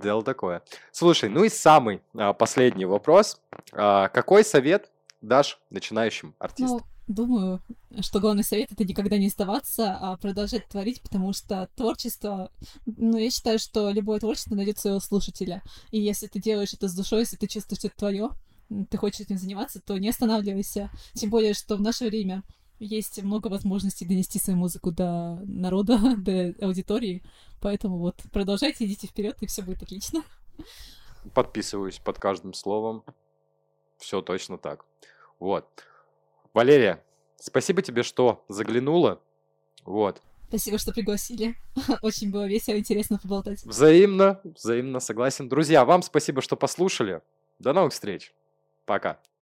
[0.00, 0.62] Дело такое.
[0.90, 3.40] Слушай, ну и самый а, последний вопрос.
[3.72, 4.90] А, Какой совет
[5.20, 6.78] дашь начинающим артистам?
[6.78, 7.62] Ну, думаю,
[8.00, 12.50] что главный совет— это никогда не сдаваться, а продолжать творить, потому что творчество...
[12.86, 15.62] Ну, я считаю, что любое творчество найдет своего слушателя.
[15.90, 18.30] И если ты делаешь это с душой, если ты чувствуешь, что это твое,
[18.88, 20.90] ты хочешь этим заниматься, то не останавливайся.
[21.14, 22.42] Тем более, что в наше время
[22.82, 27.22] есть много возможностей донести свою музыку до народа, до аудитории.
[27.60, 30.22] Поэтому вот продолжайте, идите вперед, и все будет отлично.
[31.34, 33.04] Подписываюсь под каждым словом.
[33.98, 34.84] Все точно так.
[35.38, 35.66] Вот.
[36.52, 37.02] Валерия,
[37.36, 39.20] спасибо тебе, что заглянула.
[39.84, 40.20] Вот.
[40.48, 41.56] Спасибо, что пригласили.
[42.02, 43.64] Очень было весело, интересно поболтать.
[43.64, 45.48] Взаимно, взаимно согласен.
[45.48, 47.22] Друзья, вам спасибо, что послушали.
[47.58, 48.34] До новых встреч.
[48.84, 49.18] Пока.